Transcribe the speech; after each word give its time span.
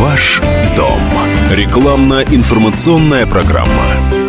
Ваш 0.00 0.40
дом. 0.74 0.98
Рекламно-информационная 1.50 3.26
программа. 3.26 4.19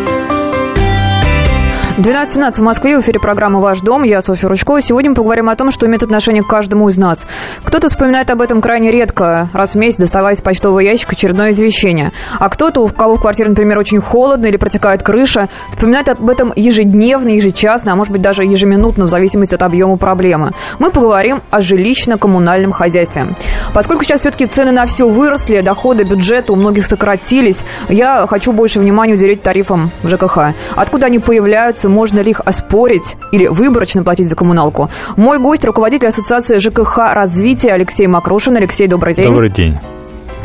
12.17 1.98 2.54
в 2.54 2.60
Москве, 2.60 2.96
в 2.96 3.02
эфире 3.02 3.20
программы 3.20 3.60
«Ваш 3.60 3.80
дом». 3.80 4.02
Я 4.02 4.22
Софья 4.22 4.48
Ручкова. 4.48 4.80
Сегодня 4.80 5.10
мы 5.10 5.16
поговорим 5.16 5.50
о 5.50 5.56
том, 5.56 5.70
что 5.70 5.84
имеет 5.84 6.02
отношение 6.02 6.42
к 6.42 6.46
каждому 6.46 6.88
из 6.88 6.96
нас. 6.96 7.26
Кто-то 7.64 7.90
вспоминает 7.90 8.30
об 8.30 8.40
этом 8.40 8.62
крайне 8.62 8.90
редко, 8.90 9.50
раз 9.52 9.74
в 9.74 9.74
месяц 9.74 9.98
доставая 9.98 10.34
из 10.34 10.40
почтового 10.40 10.80
ящика 10.80 11.12
очередное 11.12 11.50
извещение. 11.50 12.10
А 12.40 12.48
кто-то, 12.48 12.80
у 12.80 12.88
кого 12.88 13.16
в 13.16 13.20
квартире, 13.20 13.50
например, 13.50 13.76
очень 13.76 14.00
холодно 14.00 14.46
или 14.46 14.56
протекает 14.56 15.02
крыша, 15.02 15.50
вспоминает 15.68 16.08
об 16.08 16.30
этом 16.30 16.54
ежедневно, 16.56 17.28
ежечасно, 17.28 17.92
а 17.92 17.94
может 17.94 18.10
быть 18.10 18.22
даже 18.22 18.42
ежеминутно, 18.42 19.04
в 19.04 19.10
зависимости 19.10 19.54
от 19.54 19.62
объема 19.62 19.98
проблемы. 19.98 20.52
Мы 20.78 20.90
поговорим 20.90 21.42
о 21.50 21.60
жилищно-коммунальном 21.60 22.72
хозяйстве. 22.72 23.26
Поскольку 23.74 24.04
сейчас 24.04 24.20
все-таки 24.20 24.46
цены 24.46 24.72
на 24.72 24.86
все 24.86 25.06
выросли, 25.06 25.60
доходы 25.60 26.04
бюджета 26.04 26.54
у 26.54 26.56
многих 26.56 26.86
сократились, 26.86 27.58
я 27.90 28.26
хочу 28.26 28.52
больше 28.52 28.80
внимания 28.80 29.12
уделить 29.12 29.42
тарифам 29.42 29.90
ЖКХ. 30.04 30.54
Откуда 30.74 31.06
они 31.06 31.18
появляются, 31.18 31.81
вопросы, 31.82 31.88
можно 31.88 32.20
ли 32.20 32.30
их 32.30 32.40
оспорить 32.44 33.16
или 33.32 33.46
выборочно 33.46 34.02
платить 34.02 34.28
за 34.28 34.36
коммуналку. 34.36 34.90
Мой 35.16 35.38
гость, 35.38 35.64
руководитель 35.64 36.08
Ассоциации 36.08 36.58
ЖКХ 36.58 36.98
развития 37.12 37.72
Алексей 37.72 38.06
Макрушин. 38.06 38.56
Алексей, 38.56 38.86
добрый 38.86 39.14
день. 39.14 39.26
Добрый 39.26 39.50
день. 39.50 39.78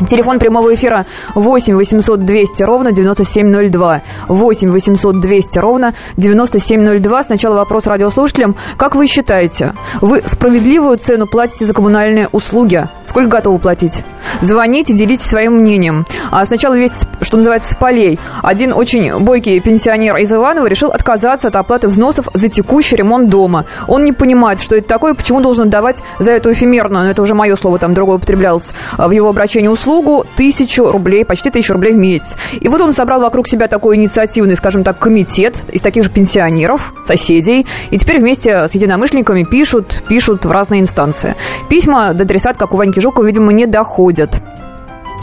Телефон 0.06 0.38
прямого 0.38 0.72
эфира 0.74 1.06
8 1.34 1.74
800 1.74 2.24
200 2.24 2.62
ровно 2.62 2.92
9702. 2.92 4.02
8 4.28 4.70
800 4.70 5.20
200 5.20 5.58
ровно 5.58 5.94
9702. 6.16 7.24
Сначала 7.24 7.56
вопрос 7.56 7.86
радиослушателям. 7.86 8.54
Как 8.76 8.94
вы 8.94 9.08
считаете, 9.08 9.74
вы 10.00 10.22
справедливую 10.24 10.98
цену 10.98 11.26
платите 11.26 11.66
за 11.66 11.74
коммунальные 11.74 12.28
услуги? 12.30 12.86
Сколько 13.04 13.28
готовы 13.28 13.58
платить? 13.58 14.04
Звоните, 14.40 14.92
делитесь 14.92 15.26
своим 15.26 15.54
мнением. 15.54 16.06
А 16.30 16.44
сначала 16.46 16.74
весть, 16.74 17.08
что 17.22 17.36
называется, 17.36 17.72
с 17.72 17.74
полей. 17.74 18.20
Один 18.42 18.72
очень 18.72 19.18
бойкий 19.18 19.58
пенсионер 19.58 20.16
из 20.16 20.32
Иванова 20.32 20.66
решил 20.66 20.90
отказаться 20.90 21.48
от 21.48 21.56
оплаты 21.56 21.88
взносов 21.88 22.28
за 22.34 22.48
текущий 22.48 22.94
ремонт 22.94 23.28
дома. 23.28 23.64
Он 23.88 24.04
не 24.04 24.12
понимает, 24.12 24.60
что 24.60 24.76
это 24.76 24.86
такое, 24.86 25.14
почему 25.14 25.40
должен 25.40 25.64
отдавать 25.64 26.02
за 26.20 26.32
эту 26.32 26.52
эфемерную, 26.52 27.04
но 27.04 27.10
это 27.10 27.22
уже 27.22 27.34
мое 27.34 27.56
слово, 27.56 27.78
там 27.78 27.94
другое 27.94 28.18
употреблялось 28.18 28.72
в 28.96 29.10
его 29.10 29.28
обращении 29.28 29.68
услугу, 29.68 29.87
услугу 29.88 30.26
тысячу 30.36 30.90
рублей, 30.90 31.24
почти 31.24 31.50
тысячу 31.50 31.72
рублей 31.72 31.94
в 31.94 31.96
месяц. 31.96 32.36
И 32.60 32.68
вот 32.68 32.80
он 32.82 32.92
собрал 32.92 33.22
вокруг 33.22 33.48
себя 33.48 33.68
такой 33.68 33.96
инициативный, 33.96 34.54
скажем 34.54 34.84
так, 34.84 34.98
комитет 34.98 35.62
из 35.72 35.80
таких 35.80 36.04
же 36.04 36.10
пенсионеров, 36.10 36.92
соседей, 37.04 37.66
и 37.90 37.98
теперь 37.98 38.18
вместе 38.18 38.68
с 38.68 38.74
единомышленниками 38.74 39.44
пишут, 39.44 40.02
пишут 40.06 40.44
в 40.44 40.50
разные 40.50 40.82
инстанции. 40.82 41.36
Письма 41.70 42.12
до 42.12 42.24
адресат, 42.24 42.58
как 42.58 42.74
у 42.74 42.76
Ваньки 42.76 43.00
Жукова, 43.00 43.24
видимо, 43.24 43.50
не 43.52 43.64
доходят. 43.64 44.42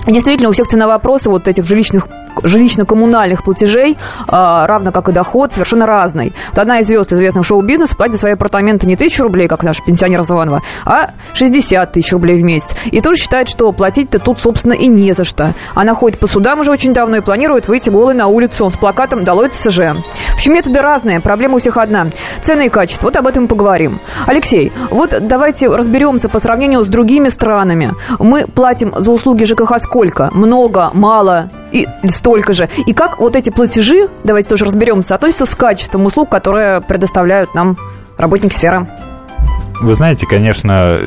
Действительно, 0.07 0.49
у 0.49 0.51
всех 0.51 0.67
ценовопросы 0.67 1.29
вот 1.29 1.47
этих 1.47 1.65
жилищных 1.65 2.07
жилищно-коммунальных 2.43 3.43
платежей, 3.43 3.97
а, 4.27 4.67
равно 4.67 4.91
как 4.91 5.09
и 5.09 5.11
доход, 5.11 5.53
совершенно 5.53 5.85
разный. 5.85 6.33
Вот 6.49 6.59
одна 6.59 6.79
из 6.79 6.87
звезд 6.87 7.11
известного 7.13 7.43
шоу-бизнеса 7.43 7.95
платит 7.95 8.13
за 8.13 8.19
свои 8.19 8.33
апартаменты 8.33 8.87
не 8.87 8.95
тысячу 8.95 9.23
рублей, 9.23 9.47
как 9.47 9.63
наш 9.63 9.83
пенсионер 9.83 10.23
Заванова, 10.23 10.61
а 10.85 11.11
60 11.33 11.91
тысяч 11.91 12.11
рублей 12.11 12.41
в 12.41 12.45
месяц. 12.45 12.75
И 12.85 13.01
тоже 13.01 13.19
считает, 13.19 13.49
что 13.49 13.71
платить-то 13.71 14.19
тут, 14.19 14.39
собственно, 14.39 14.73
и 14.73 14.87
не 14.87 15.13
за 15.13 15.23
что. 15.23 15.53
Она 15.73 15.93
ходит 15.93 16.19
по 16.19 16.27
судам 16.27 16.59
уже 16.59 16.71
очень 16.71 16.93
давно 16.93 17.17
и 17.17 17.21
планирует 17.21 17.67
выйти 17.67 17.89
голой 17.89 18.13
на 18.13 18.27
улицу 18.27 18.69
с 18.69 18.77
плакатом 18.77 19.23
«Долой 19.23 19.49
ТСЖ». 19.49 19.79
В 20.31 20.35
общем, 20.35 20.53
методы 20.53 20.81
разные, 20.81 21.19
проблема 21.19 21.55
у 21.55 21.59
всех 21.59 21.77
одна. 21.77 22.07
Цены 22.43 22.67
и 22.67 22.69
качество. 22.69 23.07
Вот 23.07 23.15
об 23.15 23.27
этом 23.27 23.47
поговорим. 23.47 23.99
Алексей, 24.25 24.71
вот 24.89 25.15
давайте 25.21 25.67
разберемся 25.67 26.29
по 26.29 26.39
сравнению 26.39 26.83
с 26.83 26.87
другими 26.87 27.29
странами. 27.29 27.93
Мы 28.19 28.45
платим 28.47 28.93
за 28.97 29.11
услуги 29.11 29.45
ЖКХ 29.45 29.79
сколько? 29.79 30.29
Много, 30.33 30.89
мало? 30.93 31.49
И 31.75 31.87
столько 32.07 32.53
же. 32.53 32.69
И 32.85 32.93
как 32.93 33.19
вот 33.19 33.35
эти 33.35 33.49
платежи, 33.49 34.07
давайте 34.23 34.49
тоже 34.49 34.65
разберемся, 34.65 35.15
относятся 35.15 35.45
с 35.45 35.55
качеством 35.55 36.05
услуг, 36.05 36.29
которые 36.29 36.81
предоставляют 36.81 37.53
нам 37.53 37.77
работники 38.17 38.53
сферы? 38.53 38.87
Вы 39.81 39.93
знаете, 39.93 40.25
конечно, 40.25 40.99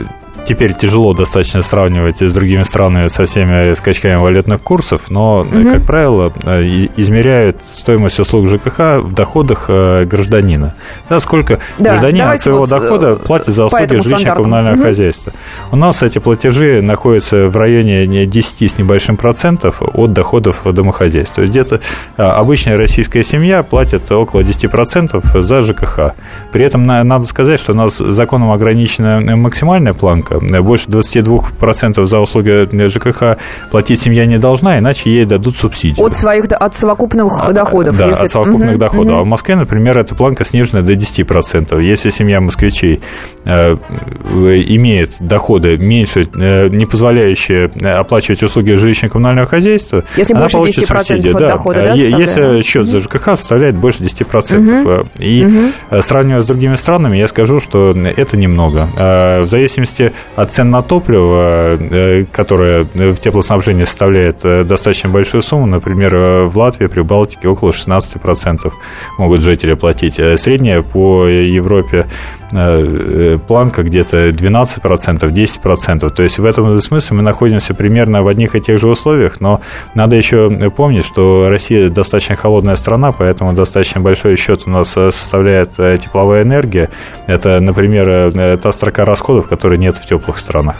теперь 0.48 0.72
тяжело 0.72 1.12
достаточно 1.12 1.60
сравнивать 1.60 2.22
с 2.22 2.32
другими 2.32 2.62
странами 2.62 3.08
со 3.08 3.26
всеми 3.26 3.74
скачками 3.74 4.14
валютных 4.14 4.62
курсов, 4.62 5.02
но, 5.10 5.40
угу. 5.40 5.70
как 5.70 5.84
правило, 5.84 6.32
э, 6.44 6.62
измеряют 6.96 7.62
стоимость 7.62 8.18
услуг 8.18 8.48
ЖКХ 8.48 9.02
в 9.02 9.12
доходах 9.12 9.66
э, 9.68 10.04
гражданина. 10.06 10.74
Да, 11.10 11.20
сколько 11.20 11.58
да, 11.78 11.90
гражданин 11.90 12.24
от 12.24 12.40
своего 12.40 12.60
вот 12.60 12.70
дохода 12.70 13.16
платит 13.16 13.54
за 13.54 13.66
услуги 13.66 13.96
жилищно-коммунального 13.96 14.74
угу. 14.74 14.82
хозяйства. 14.84 15.32
У 15.70 15.76
нас 15.76 16.02
эти 16.02 16.18
платежи 16.18 16.80
находятся 16.80 17.48
в 17.48 17.56
районе 17.56 18.06
10 18.06 18.70
с 18.70 18.78
небольшим 18.78 19.18
процентов 19.18 19.82
от 19.82 20.14
доходов 20.14 20.62
домохозяйства. 20.64 21.36
То 21.36 21.42
есть 21.42 21.52
где-то 21.52 21.80
обычная 22.16 22.78
российская 22.78 23.22
семья 23.22 23.62
платит 23.62 24.10
около 24.10 24.40
10% 24.40 25.42
за 25.42 25.60
ЖКХ. 25.60 26.14
При 26.52 26.64
этом 26.64 26.84
надо 26.84 27.26
сказать, 27.26 27.60
что 27.60 27.72
у 27.72 27.76
нас 27.76 27.98
законом 27.98 28.50
ограничена 28.50 29.36
максимальная 29.36 29.92
планка, 29.92 30.37
больше 30.40 30.88
22% 30.88 32.04
за 32.04 32.18
услуги 32.18 32.88
ЖКХ 32.88 33.38
платить 33.70 34.00
семья 34.00 34.26
не 34.26 34.38
должна, 34.38 34.78
иначе 34.78 35.10
ей 35.10 35.24
дадут 35.24 35.56
субсидию. 35.56 36.04
От 36.04 36.14
своих 36.14 36.46
от 36.50 36.74
совокупных 36.74 37.44
а, 37.44 37.52
доходов? 37.52 37.96
Да, 37.96 38.08
если... 38.08 38.24
от 38.24 38.30
совокупных 38.30 38.72
угу, 38.72 38.78
доходов. 38.78 39.12
Угу. 39.12 39.20
А 39.20 39.22
в 39.22 39.26
Москве, 39.26 39.56
например, 39.56 39.98
эта 39.98 40.14
планка 40.14 40.44
снижена 40.44 40.82
до 40.82 40.94
10%. 40.94 41.82
Если 41.82 42.10
семья 42.10 42.40
москвичей 42.40 43.00
э, 43.44 43.50
имеет 43.52 45.16
доходы 45.20 45.76
меньше, 45.76 46.22
э, 46.34 46.68
не 46.68 46.86
позволяющие 46.86 47.66
оплачивать 47.66 48.42
услуги 48.42 48.72
жилищно-коммунального 48.72 49.46
хозяйства, 49.46 50.04
если 50.16 50.32
она 50.32 50.42
больше 50.42 50.56
получит 50.58 50.84
10% 50.84 50.98
субсидию. 50.98 51.34
От 51.34 51.40
да. 51.40 51.48
дохода, 51.48 51.82
да, 51.82 51.94
если 51.94 52.62
счет 52.62 52.86
за 52.86 53.00
ЖКХ 53.00 53.36
составляет 53.36 53.76
больше 53.76 54.02
10%. 54.02 54.82
Угу. 54.82 55.08
И 55.18 55.44
угу. 55.44 56.02
сравнивая 56.02 56.40
с 56.40 56.46
другими 56.46 56.74
странами, 56.74 57.16
я 57.18 57.28
скажу, 57.28 57.60
что 57.60 57.90
это 57.90 58.36
немного. 58.36 58.88
В 58.96 59.46
зависимости 59.46 60.12
от 60.36 60.52
цен 60.52 60.70
на 60.70 60.82
топливо, 60.82 61.76
э, 61.80 62.24
которое 62.32 62.84
в 62.84 63.16
теплоснабжении 63.16 63.84
составляет 63.84 64.44
э, 64.44 64.64
достаточно 64.64 65.10
большую 65.10 65.42
сумму, 65.42 65.66
например, 65.66 66.14
э, 66.14 66.44
в 66.44 66.56
Латвии, 66.58 66.86
при 66.86 67.02
Балтике 67.02 67.48
около 67.48 67.70
16% 67.70 68.72
могут 69.18 69.42
жители 69.42 69.74
платить. 69.74 70.20
Средняя 70.36 70.82
по 70.82 71.26
Европе 71.26 72.06
планка 72.50 73.82
где-то 73.82 74.30
12%, 74.30 75.18
10%. 75.20 76.10
То 76.10 76.22
есть 76.22 76.38
в 76.38 76.44
этом 76.44 76.78
смысле 76.78 77.16
мы 77.16 77.22
находимся 77.22 77.74
примерно 77.74 78.22
в 78.22 78.28
одних 78.28 78.54
и 78.54 78.60
тех 78.60 78.78
же 78.78 78.88
условиях, 78.88 79.40
но 79.40 79.60
надо 79.94 80.16
еще 80.16 80.70
помнить, 80.70 81.04
что 81.04 81.48
Россия 81.48 81.88
достаточно 81.88 82.36
холодная 82.36 82.76
страна, 82.76 83.12
поэтому 83.12 83.52
достаточно 83.52 84.00
большой 84.00 84.36
счет 84.36 84.62
у 84.66 84.70
нас 84.70 84.90
составляет 84.90 85.72
тепловая 85.72 86.42
энергия. 86.42 86.88
Это, 87.26 87.60
например, 87.60 88.32
та 88.58 88.72
строка 88.72 89.04
расходов, 89.04 89.48
которой 89.48 89.78
нет 89.78 89.96
в 89.96 90.06
теплых 90.06 90.38
странах. 90.38 90.76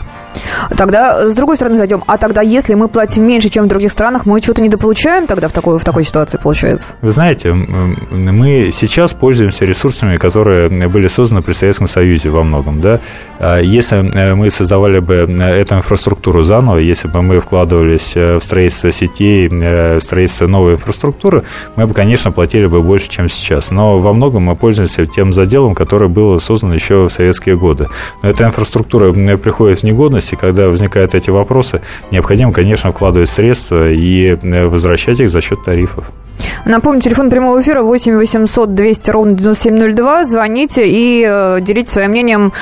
Тогда 0.77 1.29
с 1.29 1.35
другой 1.35 1.57
стороны 1.57 1.77
зайдем. 1.77 2.05
А 2.07 2.19
тогда, 2.19 2.43
если 2.43 2.75
мы 2.75 2.89
платим 2.89 3.27
меньше, 3.27 3.49
чем 3.49 3.65
в 3.65 3.69
других 3.69 3.91
странах, 3.93 4.27
мы 4.27 4.41
что-то 4.41 4.63
недополучаем 4.63 5.27
тогда 5.27 5.49
в 5.49 5.53
такой, 5.53 5.79
в 5.79 5.85
такой 5.85 6.05
ситуации, 6.05 6.39
получается? 6.43 6.95
Вы 7.01 7.11
знаете, 7.11 7.53
мы 7.53 8.71
сейчас 8.73 9.15
пользуемся 9.15 9.65
ресурсами, 9.65 10.17
которые 10.17 10.69
были 10.89 11.09
созданы 11.09 11.43
при 11.43 11.53
Советском 11.53 11.87
Союзе 11.87 12.29
во 12.31 12.43
многом. 12.43 12.81
Да? 12.81 13.01
А 13.39 13.59
если 13.59 13.99
э, 13.99 14.35
мы 14.35 14.51
создавали 14.51 15.01
бы 15.01 15.15
э, 15.29 15.61
эту 15.61 15.77
инфраструктуру 15.77 16.43
заново, 16.43 16.79
если 16.79 17.09
бы 17.09 17.23
мы 17.23 17.41
вкладывались 17.41 18.17
э, 18.17 18.37
в 18.37 18.43
строительство 18.43 18.93
сетей, 18.93 19.49
в 19.49 20.01
строительство 20.01 20.47
новой 20.47 20.73
инфраструктуры, 20.73 21.45
мы 21.77 21.87
бы, 21.87 21.95
конечно, 21.95 22.31
платили 22.33 22.67
бы 22.67 22.83
больше, 22.83 23.09
чем 23.09 23.29
сейчас. 23.29 23.71
Но 23.71 23.99
во 23.99 24.13
многом 24.13 24.45
мы 24.45 24.57
пользуемся 24.57 25.07
тем 25.07 25.33
заделом, 25.33 25.75
который 25.75 26.09
был 26.09 26.39
создан 26.39 26.73
еще 26.73 27.05
в 27.05 27.09
советские 27.11 27.57
годы. 27.57 27.89
Но 28.23 28.29
эта 28.29 28.45
инфраструктура 28.45 29.13
приходит 29.37 29.81
в 29.81 29.83
негодность, 29.85 30.28
и 30.33 30.37
когда 30.37 30.69
возникают 30.69 31.15
эти 31.15 31.31
вопросы, 31.31 31.81
необходимо, 32.11 32.53
конечно, 32.53 32.93
вкладывать 32.93 33.29
средства 33.29 33.91
и 33.91 34.37
э, 34.37 34.67
возвращать 34.67 35.21
их 35.21 35.31
за 35.31 35.41
счет 35.41 35.65
тарифов. 35.65 36.11
Напомню, 36.65 37.01
телефон 37.01 37.31
прямого 37.31 37.61
эфира 37.61 37.83
8 37.83 38.17
800 38.17 38.75
200 38.75 39.11
ровно 39.11 39.33
9702. 39.33 40.25
Звоните 40.25 40.87
и 40.87 41.25
э, 41.27 41.61
делитесь 41.61 41.93
своим 41.93 42.11
мнением, 42.11 42.53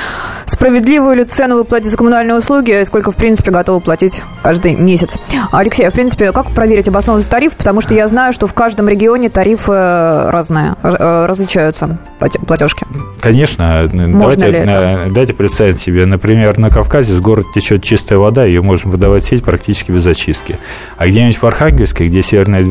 справедливую 0.47 1.17
ли 1.17 1.25
цену 1.25 1.57
вы 1.57 1.65
платите 1.65 1.91
за 1.91 1.97
коммунальные 1.97 2.37
услуги, 2.37 2.83
сколько, 2.85 3.11
в 3.11 3.17
принципе, 3.17 3.51
готовы 3.51 3.81
платить 3.81 4.23
каждый 4.43 4.75
месяц. 4.75 5.19
Алексей, 5.53 5.87
а 5.87 5.91
в 5.91 5.95
принципе, 5.95 6.33
как 6.33 6.51
проверить 6.51 6.89
обоснованность 6.89 7.29
тариф? 7.29 7.57
Потому 7.57 7.81
что 7.81 7.95
я 7.95 8.07
знаю, 8.09 8.33
что 8.33 8.47
в 8.47 8.55
каждом 8.55 8.89
регионе 8.89 9.29
тарифы 9.29 9.73
разные, 9.73 10.77
э, 10.83 11.27
различаются 11.27 11.99
платежки. 12.19 12.87
Конечно. 13.21 13.89
Можно 13.93 14.37
давайте, 14.37 14.49
ли 14.49 14.59
это? 14.59 15.09
Дайте 15.11 15.35
представить 15.35 15.79
себе, 15.79 16.07
например, 16.07 16.59
на 16.59 16.71
Кавказе 16.71 17.13
с 17.13 17.21
города 17.21 17.49
течет 17.55 17.83
чистая 17.83 18.19
вода, 18.19 18.45
ее 18.45 18.63
можно 18.63 18.91
выдавать 18.91 19.25
в 19.25 19.27
сеть 19.27 19.43
практически 19.45 19.91
без 19.91 20.07
очистки. 20.07 20.59
А 20.97 21.07
где-нибудь 21.07 21.37
в 21.37 21.45
Архангельске, 21.45 22.07
где 22.07 22.23
северная 22.23 22.63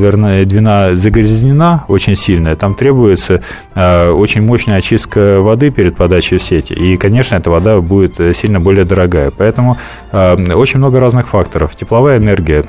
двина 0.45 0.94
загрязнена 0.95 1.85
очень 1.87 2.15
сильная, 2.15 2.55
там 2.55 2.73
требуется 2.73 3.41
очень 3.75 4.41
мощная 4.41 4.77
очистка 4.77 5.39
воды 5.39 5.69
перед 5.69 5.95
подачей 5.95 6.37
в 6.37 6.43
сети. 6.43 6.73
И, 6.73 6.97
конечно, 6.97 7.35
эта 7.35 7.51
вода 7.51 7.79
будет 7.81 8.35
сильно 8.35 8.59
более 8.59 8.85
дорогая. 8.85 9.31
Поэтому 9.31 9.77
очень 10.11 10.79
много 10.79 10.99
разных 10.99 11.27
факторов. 11.27 11.75
Тепловая 11.75 12.17
энергия, 12.17 12.65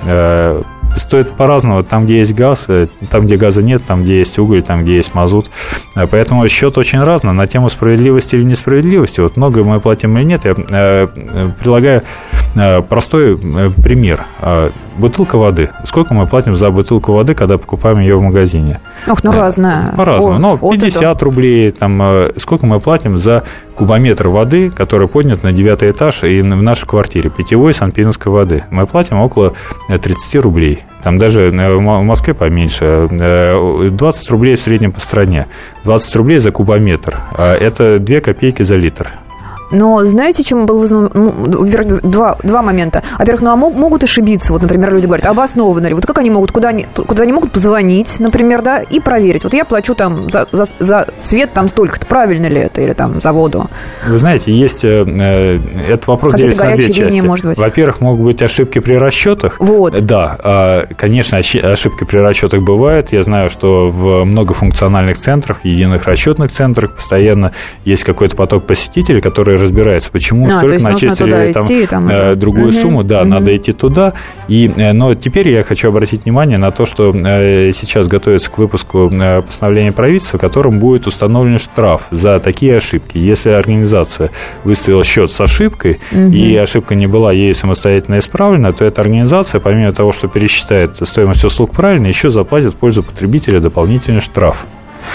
стоит 0.97 1.31
по-разному. 1.33 1.83
Там, 1.83 2.05
где 2.05 2.19
есть 2.19 2.35
газ, 2.35 2.67
э, 2.69 2.89
там, 3.11 3.27
где 3.27 3.37
газа 3.37 3.63
нет, 3.63 3.83
там, 3.87 4.03
где 4.03 4.19
есть 4.19 4.39
уголь, 4.39 4.63
там, 4.63 4.85
где 4.85 4.97
есть 4.97 5.15
мазут. 5.15 5.51
Э, 5.95 6.07
поэтому 6.07 6.49
счет 6.49 6.79
очень 6.79 7.01
разный. 7.01 7.33
На 7.33 7.47
тему 7.47 7.69
справедливости 7.69 8.37
или 8.37 8.43
несправедливости, 8.43 9.21
вот 9.21 9.37
много 9.37 9.65
мы 9.65 9.81
платим 9.81 10.17
или 10.17 10.25
нет, 10.25 10.45
я 10.45 10.55
э, 10.57 11.09
прилагаю 11.61 12.03
простой 12.89 13.37
пример. 13.37 14.25
Бутылка 14.97 15.37
воды. 15.37 15.69
Сколько 15.85 16.15
мы 16.15 16.27
платим 16.27 16.57
за 16.57 16.71
бутылку 16.71 17.13
воды, 17.13 17.35
когда 17.35 17.59
покупаем 17.59 17.99
ее 17.99 18.17
в 18.17 18.23
магазине? 18.23 18.81
Ох, 19.07 19.23
ну 19.23 19.33
разная. 19.33 19.93
По-разному. 19.95 20.39
Ну, 20.39 20.57
50 20.57 21.03
вот 21.03 21.23
рублей. 21.23 21.71
Там, 21.71 22.31
сколько 22.39 22.65
мы 22.65 22.81
платим 22.81 23.19
за 23.19 23.43
кубометр 23.75 24.29
воды, 24.29 24.71
который 24.71 25.07
поднят 25.07 25.43
на 25.43 25.53
девятый 25.53 25.91
этаж 25.91 26.25
и 26.25 26.41
в 26.41 26.45
нашей 26.45 26.87
квартире, 26.87 27.29
питьевой 27.29 27.75
санпиновской 27.75 28.33
воды. 28.33 28.65
Мы 28.71 28.87
платим 28.87 29.21
около 29.21 29.53
30 29.89 30.37
рублей. 30.37 30.85
Там 31.03 31.19
даже 31.19 31.51
в 31.51 31.81
Москве 31.81 32.33
поменьше. 32.33 33.09
20 33.11 34.31
рублей 34.31 34.57
в 34.57 34.61
среднем 34.61 34.93
по 34.93 35.01
стране. 35.01 35.47
20 35.85 36.17
рублей 36.17 36.39
за 36.39 36.53
кубометр. 36.53 37.19
Это 37.37 37.99
2 37.99 38.21
копейки 38.21 38.63
за 38.63 38.77
литр. 38.77 39.11
Но 39.71 40.05
знаете, 40.05 40.43
чем 40.43 40.67
был 40.67 40.81
вызван... 40.81 41.11
Ну, 41.13 42.01
два, 42.03 42.37
два 42.43 42.63
момента. 42.63 43.03
Во-первых, 43.19 43.43
ну, 43.43 43.51
а 43.51 43.57
могут 43.57 44.05
ошибиться. 44.05 44.53
Вот, 44.53 44.63
например, 44.63 44.93
люди 44.95 45.07
говорят, 45.07 45.27
обоснованно 45.27 45.87
ли. 45.87 45.95
Вот 45.95 46.07
как 46.07 46.19
они 46.19 46.31
могут, 46.31 46.53
куда 46.53 46.69
они, 46.69 46.87
куда 46.95 47.23
они 47.23 47.33
могут 47.33 47.53
позвонить, 47.53 48.19
например, 48.21 48.63
да, 48.63 48.81
и 48.81 49.01
проверить. 49.01 49.45
Вот 49.45 49.55
я 49.55 49.65
плачу 49.65 49.95
там 49.95 50.31
за, 50.31 50.47
за, 50.53 50.67
за 50.79 51.09
свет 51.21 51.53
там 51.53 51.69
столько-то, 51.69 52.07
правильно 52.07 52.47
ли 52.47 52.61
это, 52.61 52.81
или 52.81 52.93
там 52.93 53.21
за 53.21 53.33
воду. 53.33 53.69
Вы 54.07 54.19
знаете, 54.19 54.53
есть... 54.53 54.85
Э, 54.85 55.05
э 55.07 55.61
этот 55.87 56.07
вопрос 56.09 56.35
делится 56.35 56.65
на 56.65 56.73
две 56.73 56.91
части. 56.93 57.21
может 57.21 57.47
быть. 57.47 57.59
Во-первых, 57.59 58.01
могут 58.01 58.25
быть 58.25 58.43
ошибки 58.43 58.79
при 58.79 58.95
расчетах. 58.95 59.57
Вот. 59.59 59.93
Да, 60.05 60.39
а, 60.43 60.87
конечно, 60.97 61.39
ошибки 61.39 62.05
при 62.05 62.19
расчетах 62.19 62.63
бывают. 62.63 63.13
Я 63.13 63.23
знаю, 63.23 63.51
что 63.51 63.89
в 63.89 64.25
многофункциональных 64.25 65.19
центрах, 65.19 65.65
единых 65.65 66.07
расчетных 66.07 66.51
центрах 66.51 66.93
постоянно 66.93 67.53
есть 67.85 68.05
какой-то 68.05 68.37
поток 68.37 68.67
посетителей, 68.67 69.21
которые 69.21 69.56
разбирается, 69.57 70.11
почему 70.11 70.47
а, 70.47 70.59
столько 70.59 70.83
начислили 70.83 71.53
там, 71.53 71.65
идти, 71.65 71.87
там 71.87 72.09
э, 72.09 72.35
другую 72.35 72.69
угу, 72.69 72.73
сумму, 72.73 73.05
да, 73.05 73.23
угу. 73.23 73.29
надо 73.29 73.57
идти 73.57 73.73
туда. 73.73 74.15
И, 74.49 74.71
э, 74.75 74.93
но 74.93 75.15
теперь 75.15 75.49
я 75.49 75.63
хочу 75.63 75.89
обратить 75.89 76.25
внимание 76.25 76.59
на 76.59 76.71
то, 76.71 76.87
что 76.87 77.13
э, 77.15 77.73
сейчас 77.73 78.09
готовится 78.09 78.51
к 78.51 78.59
выпуску 78.59 79.11
постановления 79.47 79.93
правительства, 79.93 80.39
в 80.39 80.41
котором 80.41 80.79
будет 80.79 81.07
установлен 81.07 81.59
штраф 81.59 82.07
за 82.11 82.39
такие 82.41 82.77
ошибки. 82.77 83.19
Если 83.19 83.51
организация 83.51 84.31
выставила 84.65 85.05
счет 85.05 85.33
с 85.33 85.41
ошибкой, 85.41 86.01
угу. 86.13 86.29
и 86.29 86.57
ошибка 86.57 86.95
не 86.95 87.07
была 87.07 87.33
ей 87.33 87.55
самостоятельно 87.55 88.19
исправлена, 88.19 88.73
то 88.73 88.85
эта 88.85 89.01
организация, 89.01 89.61
помимо 89.61 89.93
того, 89.93 90.13
что 90.13 90.29
пересчитает 90.29 90.97
стоимость 90.97 91.45
услуг 91.45 91.73
правильно, 91.73 92.07
еще 92.07 92.31
заплатит 92.31 92.75
в 92.75 92.77
пользу 92.77 93.03
потребителя 93.03 93.61
дополнительный 93.61 94.21
штраф. 94.21 94.67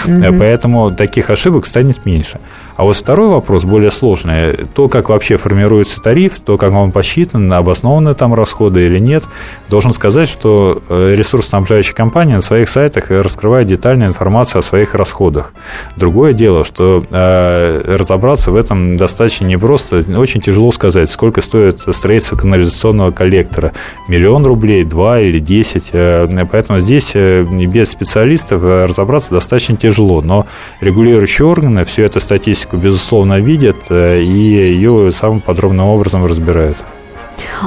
Угу. 0.06 0.38
Поэтому 0.38 0.90
таких 0.90 1.30
ошибок 1.30 1.66
станет 1.66 2.04
меньше. 2.04 2.40
А 2.76 2.84
вот 2.84 2.96
второй 2.96 3.28
вопрос, 3.28 3.64
более 3.64 3.90
сложный, 3.90 4.52
то, 4.74 4.88
как 4.88 5.08
вообще 5.10 5.36
формируется 5.36 6.00
тариф, 6.00 6.40
то, 6.40 6.56
как 6.56 6.72
он 6.72 6.90
посчитан, 6.90 7.52
обоснованы 7.52 8.14
там 8.14 8.32
расходы 8.34 8.86
или 8.86 8.98
нет, 8.98 9.24
должен 9.68 9.92
сказать, 9.92 10.28
что 10.28 10.80
э, 10.88 11.14
ресурсоснабжающая 11.14 11.94
компания 11.94 12.36
на 12.36 12.40
своих 12.40 12.68
сайтах 12.68 13.10
раскрывает 13.10 13.66
детальную 13.66 14.08
информацию 14.08 14.60
о 14.60 14.62
своих 14.62 14.94
расходах. 14.94 15.52
Другое 15.96 16.32
дело, 16.32 16.64
что 16.64 17.04
э, 17.10 17.82
разобраться 17.96 18.50
в 18.50 18.56
этом 18.56 18.96
достаточно 18.96 19.44
непросто, 19.44 20.02
очень 20.16 20.40
тяжело 20.40 20.72
сказать, 20.72 21.10
сколько 21.10 21.42
стоит 21.42 21.80
строительство 21.80 22.36
канализационного 22.36 23.10
коллектора. 23.10 23.72
Миллион 24.08 24.46
рублей, 24.46 24.84
два 24.84 25.20
или 25.20 25.38
десять. 25.38 25.90
Э, 25.92 26.26
поэтому 26.50 26.80
здесь 26.80 27.12
без 27.14 27.90
специалистов 27.90 28.62
разобраться 28.62 29.32
достаточно 29.32 29.76
тяжело. 29.76 30.22
Но 30.22 30.46
регулирующие 30.80 31.46
органы 31.46 31.84
всю 31.84 32.02
эту 32.02 32.18
статистику 32.20 32.61
статистику, 32.62 32.76
безусловно, 32.76 33.40
видят 33.40 33.76
э, 33.90 34.22
и 34.22 34.72
ее 34.72 35.10
самым 35.12 35.40
подробным 35.40 35.86
образом 35.86 36.24
разбирают. 36.24 36.76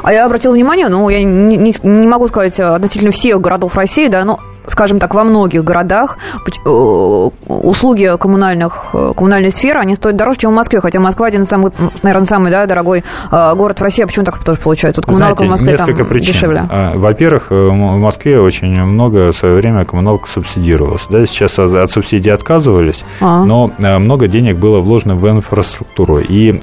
А 0.03 0.13
я 0.13 0.25
обратила 0.25 0.53
внимание, 0.53 0.87
ну, 0.87 1.09
я 1.09 1.23
не, 1.23 1.57
не, 1.57 1.73
не 1.83 2.07
могу 2.07 2.27
сказать 2.27 2.59
относительно 2.59 3.11
всех 3.11 3.41
городов 3.41 3.75
России, 3.75 4.07
да, 4.07 4.23
но 4.25 4.39
скажем 4.67 4.99
так, 4.99 5.13
во 5.13 5.23
многих 5.23 5.63
городах 5.63 6.17
э, 6.65 6.69
услуги 6.69 8.11
коммунальных, 8.19 8.87
э, 8.93 9.13
коммунальной 9.15 9.51
сферы, 9.51 9.79
они 9.79 9.95
стоят 9.95 10.17
дороже, 10.17 10.39
чем 10.39 10.51
в 10.51 10.55
Москве, 10.55 10.79
хотя 10.79 10.99
Москва 10.99 11.27
один 11.27 11.43
из 11.43 11.47
самых, 11.47 11.73
наверное, 12.03 12.25
самый 12.25 12.51
да, 12.51 12.65
дорогой 12.65 13.03
город 13.31 13.79
в 13.79 13.83
России. 13.83 14.03
А 14.03 14.07
почему 14.07 14.25
так 14.25 14.43
тоже 14.43 14.59
получается? 14.59 15.01
Вот 15.01 15.07
коммуналка 15.07 15.37
Знаете, 15.37 15.47
в 15.47 15.51
Москве 15.51 15.71
несколько 15.73 16.03
там 16.03 16.07
причин. 16.07 16.33
дешевле. 16.33 16.65
А, 16.69 16.93
во-первых, 16.95 17.47
в 17.49 17.97
Москве 17.97 18.39
очень 18.39 18.83
много 18.83 19.31
в 19.31 19.35
свое 19.35 19.55
время 19.55 19.85
коммуналка 19.85 20.27
субсидировалась. 20.27 21.07
Да, 21.09 21.25
сейчас 21.25 21.57
от 21.59 21.91
субсидий 21.91 22.31
отказывались, 22.31 23.03
А-а. 23.21 23.45
но 23.45 23.71
много 23.79 24.27
денег 24.27 24.57
было 24.57 24.79
вложено 24.79 25.15
в 25.15 25.29
инфраструктуру. 25.29 26.19
И 26.19 26.59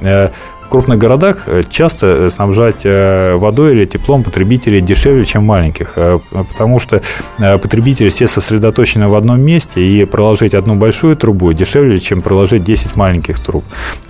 крупных 0.73 0.97
городах 0.97 1.43
э, 1.49 1.61
часто 1.69 2.07
э, 2.07 2.29
снабжать 2.31 2.87
э, 2.87 3.35
водой 3.35 3.73
или 3.73 3.85
теплом 3.85 4.23
потребителей 4.23 4.81
дешевле, 4.81 5.23
чем 5.27 5.45
маленьких, 5.45 5.99
потому 6.33 6.79
что 6.79 7.03
потребители 7.37 8.09
все 8.09 8.27
сосредоточены 8.27 9.07
в 9.09 9.15
одном 9.15 9.43
месте, 9.43 9.83
и 9.87 10.05
проложить 10.07 10.55
одну 10.55 10.77
большую 10.77 11.15
трубу 11.17 11.53
дешевле, 11.53 11.99
чем 11.99 12.23
проложить 12.23 12.65
10 12.65 12.97
маленьких 12.97 13.39
труб. 13.39 13.65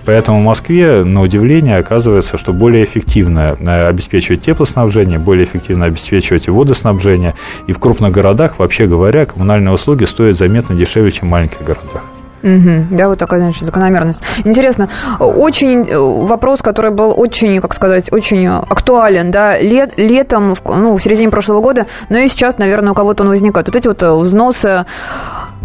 Поэтому 0.05 0.39
в 0.39 0.43
Москве, 0.43 1.03
на 1.03 1.21
удивление, 1.21 1.77
оказывается, 1.77 2.37
что 2.37 2.53
более 2.53 2.85
эффективно 2.85 3.57
обеспечивать 3.89 4.43
теплоснабжение, 4.43 5.19
более 5.19 5.43
эффективно 5.43 5.85
обеспечивать 5.85 6.47
водоснабжение, 6.47 7.35
и 7.67 7.73
в 7.73 7.79
крупных 7.79 8.13
городах, 8.13 8.59
вообще 8.59 8.87
говоря, 8.87 9.25
коммунальные 9.25 9.73
услуги 9.73 10.05
стоят 10.05 10.37
заметно 10.37 10.75
дешевле, 10.75 11.11
чем 11.11 11.27
в 11.27 11.31
маленьких 11.31 11.61
городах. 11.61 12.03
Угу. 12.43 12.87
Да, 12.91 13.07
вот 13.07 13.19
такая, 13.19 13.39
значит, 13.39 13.63
закономерность. 13.63 14.21
Интересно, 14.43 14.89
очень 15.19 15.87
э, 15.87 15.97
вопрос, 15.97 16.61
который 16.61 16.91
был 16.91 17.13
очень, 17.15 17.61
как 17.61 17.73
сказать, 17.73 18.11
очень 18.11 18.45
актуален, 18.47 19.31
да, 19.31 19.57
лет, 19.57 19.93
летом, 19.97 20.53
ну, 20.65 20.97
в 20.97 21.01
середине 21.01 21.29
прошлого 21.29 21.61
года, 21.61 21.87
но 22.09 22.17
и 22.19 22.27
сейчас, 22.27 22.57
наверное, 22.57 22.91
у 22.91 22.95
кого-то 22.95 23.23
он 23.23 23.29
возникает. 23.29 23.67
Вот 23.67 23.75
эти 23.77 23.87
вот 23.87 24.03
э, 24.03 24.13
взносы 24.13 24.85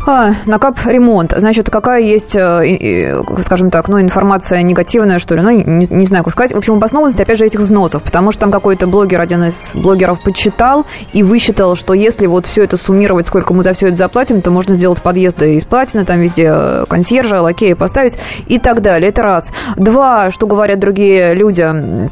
а, 0.07 0.35
на 0.47 0.59
кап 0.59 0.79
ремонт. 0.87 1.35
Значит, 1.37 1.71
какая 1.71 2.01
есть, 2.01 2.35
э, 2.35 3.23
скажем 3.43 3.71
так, 3.71 3.89
ну, 3.89 4.01
информация 4.01 4.63
негативная, 4.63 5.19
что 5.19 5.35
ли, 5.35 5.43
ну, 5.43 5.51
не, 5.51 5.87
не 5.87 6.07
знаю, 6.07 6.25
как 6.25 6.33
сказать. 6.33 6.53
В 6.53 6.57
общем, 6.57 6.75
обоснованность, 6.75 7.21
опять 7.21 7.39
же, 7.39 7.47
этих 7.47 7.61
взносов, 7.61 8.03
потому 8.03 8.31
что 8.31 8.41
там 8.43 8.51
какой-то 8.51 8.87
блогер, 8.87 9.21
один 9.21 9.45
из 9.45 9.73
блогеров 9.75 10.23
подсчитал 10.23 10.87
и 11.13 11.23
высчитал, 11.23 11.77
что 11.77 11.95
если 11.95 12.27
вот 12.27 12.47
все 12.47 12.65
это 12.65 12.77
суммировать, 12.77 13.27
сколько 13.27 13.53
мы 13.53 13.63
за 13.63 13.73
все 13.73 13.89
это 13.89 13.97
заплатим, 13.97 14.43
то 14.43 14.51
можно 14.51 14.75
сделать 14.75 15.03
подъезды 15.03 15.57
из 15.57 15.65
платины, 15.65 16.05
там 16.05 16.21
везде 16.21 16.51
э, 16.55 16.85
консьержа, 16.89 17.43
лакея 17.43 17.77
поставить 17.77 18.19
и 18.47 18.59
так 18.59 18.83
далее. 18.83 19.11
Это 19.11 19.23
раз. 19.23 19.51
Два, 19.77 20.31
что 20.31 20.47
говорят 20.47 20.79
другие 20.79 21.35
люди, 21.35 22.09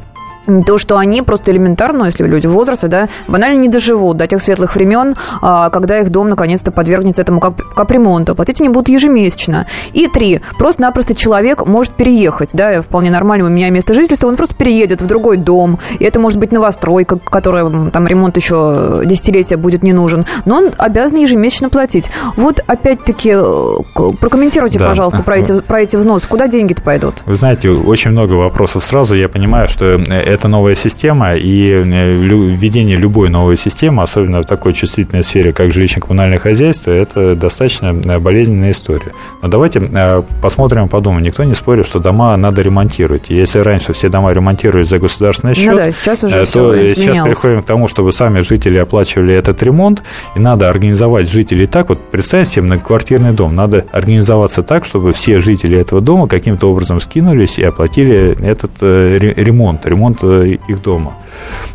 то, 0.66 0.78
что 0.78 0.98
они 0.98 1.22
просто 1.22 1.52
элементарно, 1.52 2.04
если 2.04 2.24
люди 2.26 2.46
в 2.46 2.52
возрасте, 2.52 2.88
да, 2.88 3.08
банально 3.28 3.60
не 3.60 3.68
доживут 3.68 4.16
до 4.16 4.26
тех 4.26 4.42
светлых 4.42 4.74
времен, 4.74 5.14
а, 5.42 5.70
когда 5.70 5.98
их 5.98 6.10
дом 6.10 6.28
наконец-то 6.28 6.70
подвергнется 6.70 7.22
этому 7.22 7.40
кап- 7.40 7.62
капремонту. 7.74 8.34
Платить 8.34 8.60
они 8.60 8.70
будут 8.70 8.88
ежемесячно. 8.88 9.66
И 9.92 10.08
три. 10.08 10.40
Просто-напросто 10.58 11.14
человек 11.14 11.66
может 11.66 11.92
переехать, 11.92 12.50
да, 12.52 12.82
вполне 12.82 13.10
нормально, 13.10 13.46
у 13.46 13.48
меня 13.48 13.70
место 13.70 13.94
жительства, 13.94 14.28
он 14.28 14.36
просто 14.36 14.54
переедет 14.54 15.02
в 15.02 15.06
другой 15.06 15.36
дом. 15.36 15.78
И 15.98 16.04
это 16.04 16.18
может 16.20 16.38
быть 16.38 16.52
новостройка, 16.52 17.18
которая 17.18 17.90
там 17.90 18.06
ремонт 18.06 18.36
еще 18.36 19.02
десятилетия 19.04 19.56
будет 19.56 19.82
не 19.82 19.92
нужен. 19.92 20.24
Но 20.44 20.56
он 20.56 20.70
обязан 20.78 21.18
ежемесячно 21.18 21.68
платить. 21.68 22.10
Вот 22.36 22.60
опять-таки 22.66 23.32
э, 23.34 23.78
прокомментируйте, 24.20 24.78
да. 24.78 24.88
пожалуйста, 24.88 25.22
про 25.22 25.38
эти, 25.38 25.60
про 25.60 25.80
эти 25.82 25.96
взносы. 25.96 26.26
Куда 26.28 26.48
деньги-то 26.48 26.82
пойдут? 26.82 27.14
Вы 27.26 27.34
знаете, 27.34 27.70
очень 27.70 28.10
много 28.10 28.34
вопросов 28.34 28.84
сразу. 28.84 29.16
Я 29.16 29.28
понимаю, 29.28 29.68
что 29.68 29.84
э, 29.84 30.35
это 30.36 30.48
новая 30.48 30.74
система, 30.74 31.34
и 31.34 31.70
э, 31.70 31.82
введение 31.82 32.96
любой 32.96 33.30
новой 33.30 33.56
системы, 33.56 34.02
особенно 34.02 34.42
в 34.42 34.44
такой 34.44 34.72
чувствительной 34.74 35.22
сфере, 35.22 35.52
как 35.52 35.70
жилищно-коммунальное 35.70 36.38
хозяйство, 36.38 36.90
это 36.90 37.34
достаточно 37.34 37.86
э, 37.86 38.18
болезненная 38.18 38.70
история. 38.70 39.12
Но 39.42 39.48
давайте 39.48 39.80
э, 39.80 40.22
посмотрим, 40.42 40.88
подумаем. 40.88 41.24
Никто 41.24 41.44
не 41.44 41.54
спорит, 41.54 41.86
что 41.86 41.98
дома 42.00 42.36
надо 42.36 42.62
ремонтировать. 42.62 43.30
если 43.30 43.60
раньше 43.60 43.92
все 43.92 44.08
дома 44.08 44.32
ремонтировались 44.32 44.88
за 44.88 44.98
государственный 44.98 45.54
счет, 45.54 45.70
ну 45.70 45.76
да, 45.76 45.90
сейчас 45.90 46.22
уже 46.22 46.46
то 46.46 46.94
сейчас 46.94 47.24
переходим 47.24 47.62
к 47.62 47.66
тому, 47.66 47.88
чтобы 47.88 48.12
сами 48.12 48.40
жители 48.40 48.78
оплачивали 48.78 49.34
этот 49.34 49.62
ремонт, 49.62 50.02
и 50.34 50.38
надо 50.38 50.68
организовать 50.68 51.30
жителей 51.30 51.66
так. 51.66 51.88
Вот 51.88 52.10
представьте 52.10 52.52
себе 52.52 52.62
многоквартирный 52.62 53.32
дом. 53.32 53.54
Надо 53.54 53.86
организоваться 53.90 54.62
так, 54.62 54.84
чтобы 54.84 55.12
все 55.12 55.40
жители 55.40 55.78
этого 55.78 56.00
дома 56.00 56.28
каким-то 56.28 56.70
образом 56.70 57.00
скинулись 57.00 57.58
и 57.58 57.64
оплатили 57.64 58.36
этот 58.44 58.82
ремонт, 58.82 59.86
ремонт 59.86 60.22
их 60.44 60.82
дома. 60.82 61.14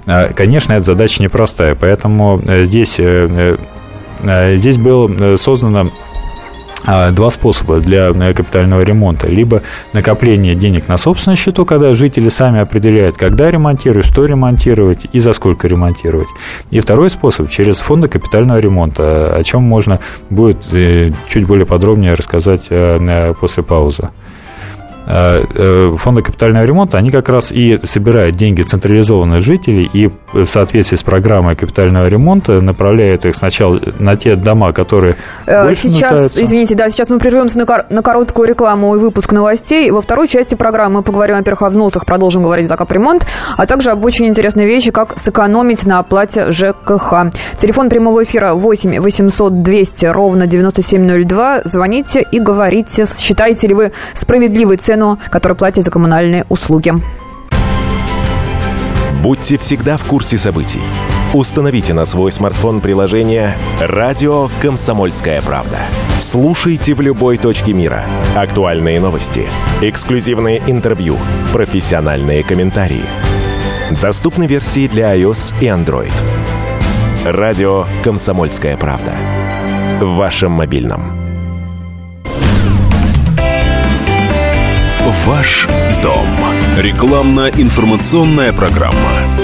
А, 0.06 0.30
конечно, 0.30 0.74
эта 0.74 0.86
задача 0.86 1.22
непростая, 1.24 1.76
поэтому 1.76 2.42
э, 2.46 2.66
здесь 2.66 3.00
э, 3.00 3.58
здесь 4.56 4.78
было 4.78 5.36
создано 5.36 5.92
а, 6.84 7.12
два 7.12 7.30
способа 7.30 7.80
для 7.80 8.10
э, 8.10 8.34
капитального 8.34 8.82
ремонта. 8.82 9.28
Либо 9.28 9.62
накопление 9.94 10.56
денег 10.56 10.88
на 10.88 10.98
собственном 10.98 11.38
счету, 11.38 11.64
когда 11.66 11.94
жители 11.94 12.30
сами 12.30 12.60
определяют, 12.60 13.18
когда 13.18 13.52
ремонтировать, 13.52 14.06
что 14.06 14.26
ремонтировать 14.26 15.06
и 15.12 15.20
за 15.20 15.34
сколько 15.34 15.68
ремонтировать. 15.68 16.28
И 16.72 16.80
второй 16.80 17.12
способ 17.12 17.50
через 17.50 17.80
фонды 17.80 18.08
капитального 18.08 18.58
ремонта, 18.58 19.36
о 19.36 19.44
чем 19.44 19.62
можно 19.64 20.00
будет 20.30 20.74
э, 20.74 21.12
чуть 21.28 21.46
более 21.46 21.68
подробнее 21.68 22.14
рассказать 22.14 22.68
э, 22.70 23.34
после 23.40 23.62
паузы. 23.62 24.10
Э, 25.08 25.44
э, 25.56 25.96
фонда 25.98 26.22
капитального 26.22 26.64
ремонта, 26.64 26.98
они 26.98 27.10
как 27.10 27.28
раз 27.28 27.52
и 27.52 27.80
собирают 27.84 28.36
деньги 28.36 28.62
централизованных 28.62 29.42
жителей 29.42 29.90
и 29.92 30.10
в 30.32 30.46
соответствии 30.46 30.96
с 30.96 31.04
программой 31.04 31.56
капитального 31.56 32.08
ремонта 32.08 32.62
направляют 32.62 33.26
их 33.26 33.36
сначала 33.36 33.80
на 34.00 34.16
те 34.16 34.36
дома, 34.36 34.72
которые 34.74 35.16
э, 35.48 35.74
Сейчас, 35.74 36.12
нуждаются. 36.12 36.44
извините, 36.44 36.76
да, 36.76 36.90
сейчас 36.90 37.10
мы 37.10 37.18
прервемся 37.18 37.58
на, 37.58 37.66
кор- 37.66 37.86
на 37.90 38.04
короткую 38.04 38.48
рекламу 38.48 38.96
и 38.96 39.00
выпуск 39.00 39.34
новостей. 39.34 39.90
Во 39.90 40.02
второй 40.02 40.28
части 40.28 40.54
программы 40.56 40.98
мы 40.98 41.02
поговорим, 41.04 41.38
во-первых, 41.38 41.64
о 41.64 41.70
взносах, 41.70 42.06
продолжим 42.06 42.44
говорить 42.44 42.68
за 42.68 42.78
капремонт, 42.78 43.26
а 43.58 43.66
также 43.66 43.90
об 43.92 44.06
очень 44.06 44.28
интересной 44.28 44.66
вещи, 44.66 44.92
как 44.92 45.18
сэкономить 45.18 45.84
на 45.86 46.00
оплате 46.00 46.52
ЖКХ. 46.52 47.32
Телефон 47.58 47.90
прямого 47.90 48.24
эфира 48.24 48.54
8 48.54 49.00
800 49.00 49.64
200 49.64 50.06
ровно 50.06 50.46
9702. 50.46 51.62
Звоните 51.66 52.26
и 52.32 52.40
говорите, 52.40 53.08
считаете 53.18 53.68
ли 53.68 53.74
вы 53.74 53.92
справедливой 54.14 54.78
ценой 54.78 54.91
цену, 54.92 55.18
которую 55.30 55.58
платят 55.58 55.86
за 55.86 55.92
коммунальные 55.92 56.46
услуги. 56.50 56.94
Будьте 59.24 59.58
всегда 59.58 59.98
в 59.98 60.04
курсе 60.04 60.38
событий. 60.38 60.82
Установите 61.34 61.94
на 61.94 62.06
свой 62.06 62.32
смартфон 62.32 62.82
приложение 62.82 63.56
«Радио 63.80 64.50
Комсомольская 64.62 65.42
правда». 65.42 65.78
Слушайте 66.20 66.94
в 66.94 67.00
любой 67.00 67.38
точке 67.38 67.74
мира. 67.74 68.04
Актуальные 68.36 69.00
новости, 69.00 69.48
эксклюзивные 69.82 70.62
интервью, 70.68 71.18
профессиональные 71.54 72.44
комментарии. 72.44 73.06
Доступны 74.02 74.46
версии 74.46 74.88
для 74.88 75.16
iOS 75.16 75.54
и 75.62 75.66
Android. 75.68 76.12
«Радио 77.26 77.86
Комсомольская 78.04 78.76
правда». 78.76 79.14
В 80.02 80.16
вашем 80.16 80.52
мобильном. 80.52 81.31
Ваш 85.26 85.68
дом. 86.02 86.26
Рекламно-информационная 86.80 88.54
программа. 88.54 89.41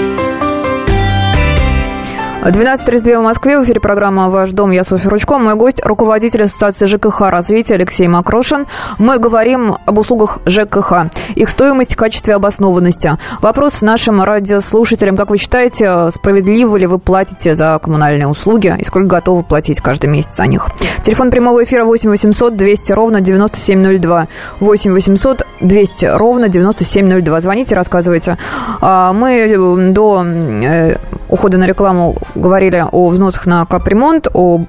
12.32 2.48 3.18
в 3.18 3.22
Москве. 3.22 3.58
В 3.58 3.64
эфире 3.64 3.78
программа 3.78 4.30
«Ваш 4.30 4.52
дом». 4.52 4.70
Я 4.70 4.82
Софья 4.82 5.10
Ручко. 5.10 5.38
Мой 5.38 5.54
гость– 5.54 5.82
руководитель 5.84 6.44
Ассоциации 6.44 6.86
ЖКХ 6.86 7.20
развития 7.28 7.74
Алексей 7.74 8.08
Макрошин. 8.08 8.66
Мы 8.96 9.18
говорим 9.18 9.76
об 9.84 9.98
услугах 9.98 10.38
ЖКХ, 10.46 11.10
их 11.34 11.50
стоимость, 11.50 11.94
качестве 11.94 12.34
обоснованности. 12.34 13.18
Вопрос 13.42 13.82
нашим 13.82 14.22
радиослушателям. 14.22 15.14
Как 15.18 15.28
вы 15.28 15.36
считаете, 15.36 16.10
справедливо 16.10 16.76
ли 16.76 16.86
вы 16.86 16.98
платите 16.98 17.54
за 17.54 17.78
коммунальные 17.82 18.28
услуги 18.28 18.74
и 18.78 18.84
сколько 18.84 19.08
готовы 19.08 19.42
платить 19.42 19.82
каждый 19.82 20.06
месяц 20.06 20.34
за 20.34 20.46
них? 20.46 20.68
Телефон 21.02 21.30
прямого 21.30 21.62
эфира 21.64 21.84
8 21.84 22.08
800 22.08 22.56
200 22.56 22.92
ровно 22.92 23.20
9702. 23.20 24.28
8 24.60 24.92
800 24.92 25.46
200 25.60 26.06
ровно 26.06 26.48
9702. 26.48 27.40
Звоните, 27.42 27.74
рассказывайте. 27.74 28.38
А, 28.80 29.12
мы 29.12 29.90
до 29.92 30.24
э, 30.24 30.96
ухода 31.28 31.58
на 31.58 31.66
рекламу 31.66 32.16
говорили 32.38 32.84
о 32.90 33.08
взносах 33.08 33.46
на 33.46 33.64
капремонт, 33.66 34.28
о, 34.32 34.60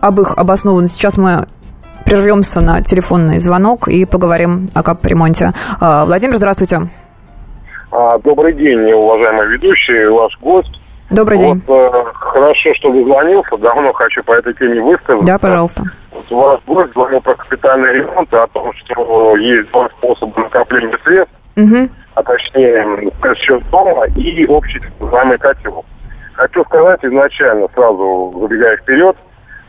об 0.00 0.20
их 0.20 0.36
обоснованности. 0.36 0.98
Сейчас 0.98 1.16
мы 1.16 1.46
прервемся 2.04 2.60
на 2.60 2.82
телефонный 2.82 3.38
звонок 3.38 3.88
и 3.88 4.04
поговорим 4.04 4.68
о 4.74 4.82
капремонте. 4.82 5.52
А, 5.80 6.04
Владимир, 6.06 6.36
здравствуйте. 6.36 6.88
А, 7.90 8.18
добрый 8.18 8.54
день, 8.54 8.80
уважаемый 8.92 9.48
ведущий, 9.48 10.06
ваш 10.06 10.38
гость. 10.40 10.80
Добрый 11.10 11.38
день. 11.38 11.62
Вот, 11.66 11.94
э, 11.94 12.04
хорошо, 12.14 12.74
что 12.74 12.92
дозвонился. 12.92 13.56
Давно 13.56 13.92
хочу 13.92 14.22
по 14.24 14.32
этой 14.32 14.52
теме 14.54 14.80
высказаться. 14.80 15.26
Да, 15.26 15.38
пожалуйста. 15.38 15.84
Вот 16.12 16.30
ваш 16.30 16.60
гость 16.66 16.92
звонил 16.92 17.20
про 17.22 17.34
капитальный 17.34 17.94
ремонт 17.94 18.32
и 18.32 18.36
о 18.36 18.46
том, 18.48 18.72
что 18.74 19.36
есть 19.36 19.70
два 19.70 19.88
способа 19.98 20.38
накопления 20.40 20.98
средств, 21.02 21.34
угу. 21.56 21.88
а 22.14 22.22
точнее, 22.22 23.10
счет 23.36 23.62
дома 23.70 24.06
и 24.16 24.46
общий 24.46 24.80
так 24.98 25.40
котел. 25.40 25.84
Хочу 26.38 26.64
сказать 26.66 27.04
изначально, 27.04 27.66
сразу 27.74 28.32
забегая 28.40 28.76
вперед, 28.76 29.16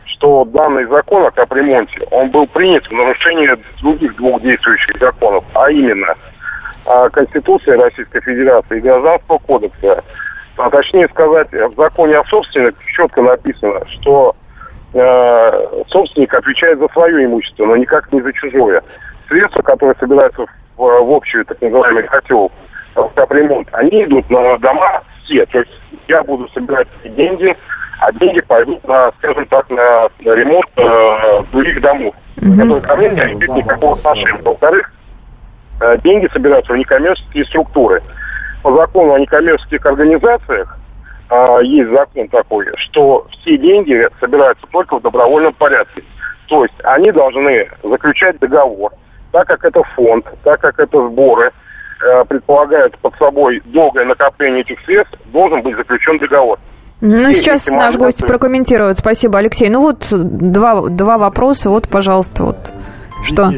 что 0.04 0.44
данный 0.44 0.84
закон 0.86 1.26
о 1.26 1.32
капремонте, 1.32 2.06
он 2.12 2.30
был 2.30 2.46
принят 2.46 2.86
в 2.86 2.92
нарушение 2.92 3.58
других 3.82 4.14
двух 4.14 4.40
действующих 4.40 4.96
законов, 5.00 5.44
а 5.54 5.68
именно 5.68 6.14
а, 6.86 7.10
Конституции 7.10 7.72
Российской 7.72 8.20
Федерации 8.20 8.78
и 8.78 8.82
Гражданского 8.82 9.38
кодекса. 9.38 10.04
А 10.58 10.70
точнее 10.70 11.08
сказать, 11.08 11.50
в 11.50 11.74
законе 11.74 12.18
о 12.18 12.24
собственниках 12.26 12.84
четко 12.86 13.20
написано, 13.20 13.80
что 13.88 14.36
э, 14.94 15.82
собственник 15.88 16.32
отвечает 16.32 16.78
за 16.78 16.86
свое 16.90 17.24
имущество, 17.24 17.66
но 17.66 17.74
никак 17.74 18.12
не 18.12 18.20
за 18.20 18.32
чужое. 18.32 18.80
Средства, 19.26 19.62
которые 19.62 19.96
собираются 19.98 20.46
в, 20.76 20.78
в 20.78 21.12
общую 21.12 21.44
так 21.46 21.60
называемый 21.60 22.04
котел 22.04 22.52
капремонт, 23.16 23.68
они 23.72 24.04
идут 24.04 24.30
на 24.30 24.56
дома 24.58 25.02
все. 25.30 25.46
То 25.46 25.60
есть 25.60 25.70
я 26.08 26.22
буду 26.22 26.48
собирать 26.52 26.88
эти 27.02 27.12
деньги, 27.12 27.56
а 28.00 28.12
деньги 28.12 28.40
пойдут 28.40 28.86
на, 28.86 29.12
скажем 29.18 29.46
так, 29.46 29.70
на, 29.70 30.08
на 30.20 30.34
ремонт 30.34 30.66
э, 30.76 31.42
других 31.52 31.80
домов, 31.80 32.14
mm-hmm. 32.36 32.56
которые 32.56 32.80
ко 32.80 32.96
мне 32.96 33.08
не 33.10 33.16
имеют 33.16 33.56
никакого 33.56 33.96
отношения. 33.96 34.42
Во-вторых, 34.42 34.92
э, 35.80 35.98
деньги 36.02 36.28
собираются 36.32 36.72
в 36.72 36.76
некоммерческие 36.76 37.44
структуры. 37.44 38.02
По 38.62 38.74
закону 38.76 39.14
о 39.14 39.20
некоммерческих 39.20 39.84
организациях 39.86 40.76
э, 41.30 41.58
есть 41.62 41.90
закон 41.90 42.28
такой, 42.28 42.66
что 42.76 43.26
все 43.30 43.56
деньги 43.56 44.08
собираются 44.18 44.66
только 44.70 44.98
в 44.98 45.02
добровольном 45.02 45.52
порядке. 45.54 46.02
То 46.48 46.64
есть 46.64 46.74
они 46.82 47.12
должны 47.12 47.68
заключать 47.84 48.38
договор, 48.40 48.92
так 49.30 49.46
как 49.46 49.64
это 49.64 49.82
фонд, 49.94 50.26
так 50.42 50.60
как 50.60 50.80
это 50.80 51.08
сборы– 51.08 51.52
Э, 52.02 52.24
предполагает 52.24 52.96
под 52.98 53.14
собой 53.16 53.60
долгое 53.66 54.06
накопление 54.06 54.62
этих 54.62 54.80
средств, 54.86 55.18
должен 55.32 55.60
быть 55.60 55.76
заключен 55.76 56.16
договор. 56.18 56.58
Ну, 57.02 57.28
и 57.28 57.34
сейчас 57.34 57.66
наш 57.66 57.96
гость 57.96 58.26
прокомментирует. 58.26 58.98
Спасибо, 58.98 59.38
Алексей. 59.38 59.68
Ну, 59.68 59.82
вот 59.82 60.06
два, 60.10 60.88
два 60.88 61.18
вопроса. 61.18 61.68
Вот, 61.68 61.88
пожалуйста, 61.88 62.44
вот. 62.44 62.72
Что? 63.22 63.52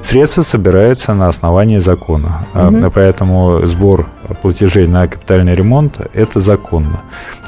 Средства 0.00 0.42
собираются 0.42 1.12
на 1.12 1.28
основании 1.28 1.78
закона. 1.78 2.46
Угу. 2.54 2.90
Поэтому 2.94 3.66
сбор 3.66 4.06
платежей 4.42 4.86
на 4.86 5.06
капитальный 5.06 5.54
ремонт– 5.54 6.00
это 6.14 6.40
законно. 6.40 7.02